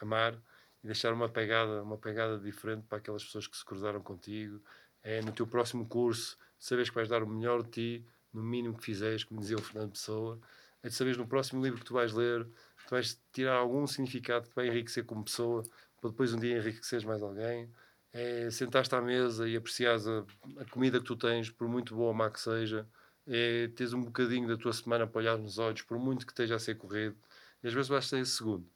[0.00, 0.34] amar
[0.82, 4.58] e deixar uma pegada, uma pegada diferente para aquelas pessoas que se cruzaram contigo.
[5.02, 8.74] É no teu próximo curso, saberes que vais dar o melhor de ti, no mínimo
[8.74, 10.40] que fizeres, como dizia o Fernando Pessoa.
[10.82, 12.44] É de saberes no próximo livro que tu vais ler,
[12.86, 15.62] tu vais tirar algum significado que vai enriquecer como pessoa,
[16.00, 17.70] para depois um dia enriqueceres mais alguém.
[18.14, 20.24] É sentar-te à mesa e apreciares a,
[20.58, 22.88] a comida que tu tens, por muito boa ou má que seja.
[23.26, 26.56] É teres um bocadinho da tua semana para olhar nos olhos, por muito que esteja
[26.56, 27.16] a ser corrido
[27.64, 28.68] e às vezes basta esse segundo.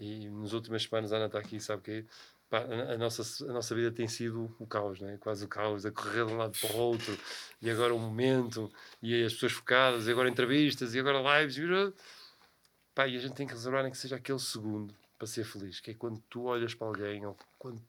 [0.00, 2.06] E nas últimas semanas a Ana está aqui, sabe que
[2.48, 5.18] pá, a, nossa, a nossa vida tem sido o caos, né?
[5.20, 7.16] quase o caos, a correr de um lado para o outro,
[7.60, 8.72] e agora o momento,
[9.02, 11.58] e as pessoas focadas, e agora entrevistas, e agora lives.
[11.58, 11.94] E,
[12.94, 15.78] pá, e a gente tem que reservar nem que seja aquele segundo para ser feliz,
[15.78, 17.80] que é quando tu olhas para alguém, ou, quando,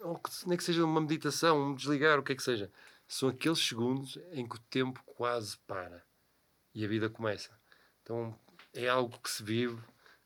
[0.00, 2.70] ou nem que seja uma meditação, um desligar, o que é que seja.
[3.08, 6.02] São aqueles segundos em que o tempo quase para
[6.72, 7.50] e a vida começa.
[8.02, 8.34] Então,
[8.74, 9.80] é algo que se vive,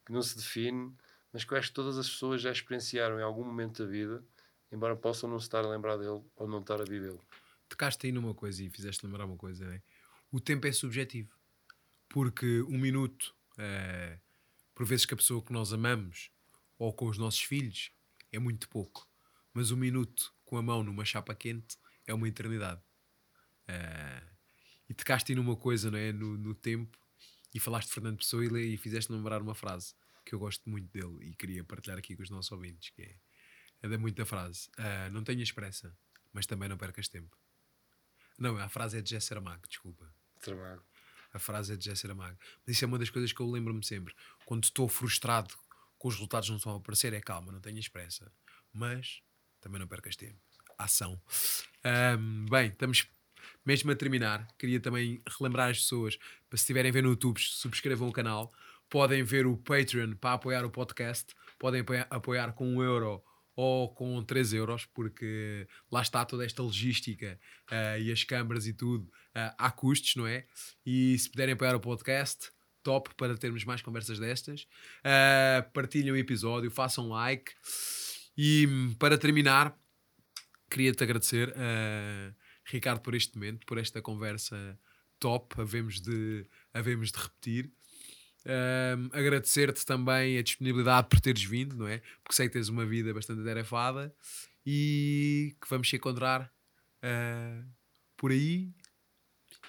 [0.05, 0.95] que não se define,
[1.33, 4.25] mas que eu acho que todas as pessoas já experienciaram em algum momento da vida,
[4.71, 7.23] embora possam não se estar a lembrar dele ou não estar a vivê-lo.
[7.69, 9.83] Tocaste aí numa coisa e fizeste lembrar uma coisa, é?
[10.31, 11.35] O tempo é subjetivo.
[12.09, 14.19] Porque um minuto, é,
[14.75, 16.31] por vezes que a pessoa que nós amamos
[16.79, 17.91] ou com os nossos filhos
[18.33, 19.09] é muito pouco.
[19.53, 21.77] Mas um minuto com a mão numa chapa quente
[22.07, 22.81] é uma eternidade.
[23.67, 24.23] É,
[24.89, 26.13] e tocaste aí numa coisa, não é?
[26.13, 27.06] No, no tempo
[27.57, 29.95] e falaste de Fernando Pessoa e, e fizeste lembrar uma frase
[30.27, 33.17] que eu gosto muito dele e queria partilhar aqui com os nossos ouvintes, que é,
[33.81, 34.69] é da muita frase.
[34.79, 35.97] Uh, não tenhas pressa,
[36.35, 37.35] mas também não percas tempo.
[38.39, 40.07] Não, a frase é de Jesse Aramago, desculpa.
[41.33, 42.37] A frase é de Jesse Aramago.
[42.67, 44.15] Mas isso é uma das coisas que eu lembro-me sempre.
[44.45, 45.55] Quando estou frustrado
[45.97, 48.31] com os resultados não estão a aparecer, é calma, não tenhas pressa.
[48.71, 49.23] Mas
[49.63, 50.39] também não percas tempo.
[50.77, 51.19] Ação.
[52.19, 53.09] Um, bem, estamos
[53.65, 56.17] mesmo a terminar, queria também relembrar as pessoas
[56.49, 58.53] para se estiverem a ver no YouTube, subscrevam o canal.
[58.89, 61.35] Podem ver o Patreon para apoiar o podcast.
[61.59, 63.23] Podem apoiar com um euro
[63.57, 68.75] ou com 3 euros, porque lá está toda esta logística uh, e as câmaras e
[68.75, 70.47] tudo, uh, há custos, não é?
[70.85, 72.51] E se puderem apoiar o podcast,
[72.83, 74.69] top para termos mais conversas destas.
[75.01, 77.53] Uh, partilhem o episódio, façam like.
[78.37, 78.69] E
[78.99, 79.77] para terminar,
[80.71, 81.49] queria-te agradecer.
[81.49, 82.35] Uh,
[82.67, 84.79] Ricardo, por este momento, por esta conversa
[85.19, 87.73] top, havemos de, havemos de repetir.
[88.45, 91.99] Um, Agradecer-te também a disponibilidade por teres vindo, não é?
[92.23, 94.15] Porque sei que tens uma vida bastante atarefada
[94.65, 96.53] e que vamos se encontrar
[97.03, 97.67] uh,
[98.17, 98.71] por aí.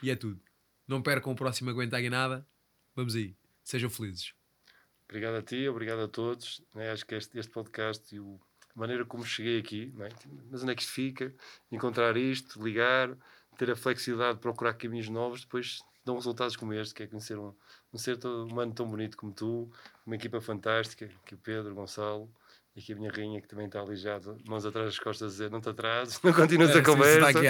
[0.01, 0.41] E é tudo.
[0.87, 2.47] Não percam o próximo Aguenta nada.
[2.95, 3.35] Vamos aí.
[3.63, 4.33] Sejam felizes.
[5.09, 6.61] Obrigado a ti, obrigado a todos.
[6.75, 8.39] É, acho que este, este podcast e o
[8.77, 10.09] maneira como cheguei aqui, é?
[10.51, 11.33] mas onde é que isto fica?
[11.71, 13.15] Encontrar isto, ligar,
[13.57, 17.37] ter a flexibilidade de procurar caminhos novos, depois dão resultados como este, que é conhecer
[17.37, 17.53] um,
[17.91, 19.69] um ser humano tão bonito como tu,
[20.05, 22.31] uma equipa fantástica, que o Pedro, o Gonçalo,
[22.75, 25.49] e aqui a minha rainha que também está alijada, mãos atrás das costas a dizer
[25.49, 27.41] não te atrases, não continuas é, a conversa.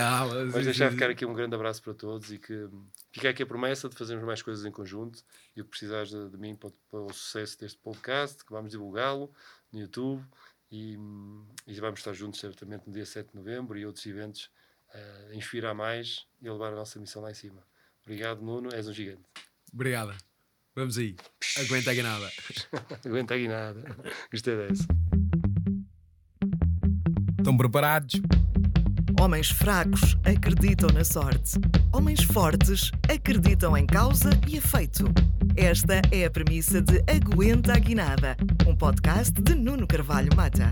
[0.54, 2.70] Mas deixar ficar aqui um grande abraço para todos e que
[3.12, 5.22] fica aqui a promessa de fazermos mais coisas em conjunto
[5.54, 8.72] e o que precisares de, de mim para, para, o sucesso deste podcast, que vamos
[8.72, 9.30] divulgá-lo
[9.70, 10.24] no YouTube
[10.72, 10.98] e,
[11.66, 14.50] e, vamos estar juntos certamente no dia 7 de novembro e outros eventos
[14.94, 17.66] uh, a inspirar mais e a levar a nossa missão lá em cima.
[18.04, 19.24] Obrigado, Nuno, és um gigante.
[19.74, 20.16] Obrigada.
[20.76, 21.16] Vamos aí.
[21.58, 22.32] Aguenta a guinada.
[23.04, 23.82] Aguenta a guinada.
[24.32, 24.88] Gostei dessa.
[27.40, 28.22] Estão preparados?
[29.20, 31.60] Homens fracos acreditam na sorte.
[31.92, 35.06] Homens fortes acreditam em causa e efeito.
[35.56, 38.38] Esta é a premissa de Aguenta a Guinada,
[38.68, 40.72] um podcast de Nuno Carvalho Mata.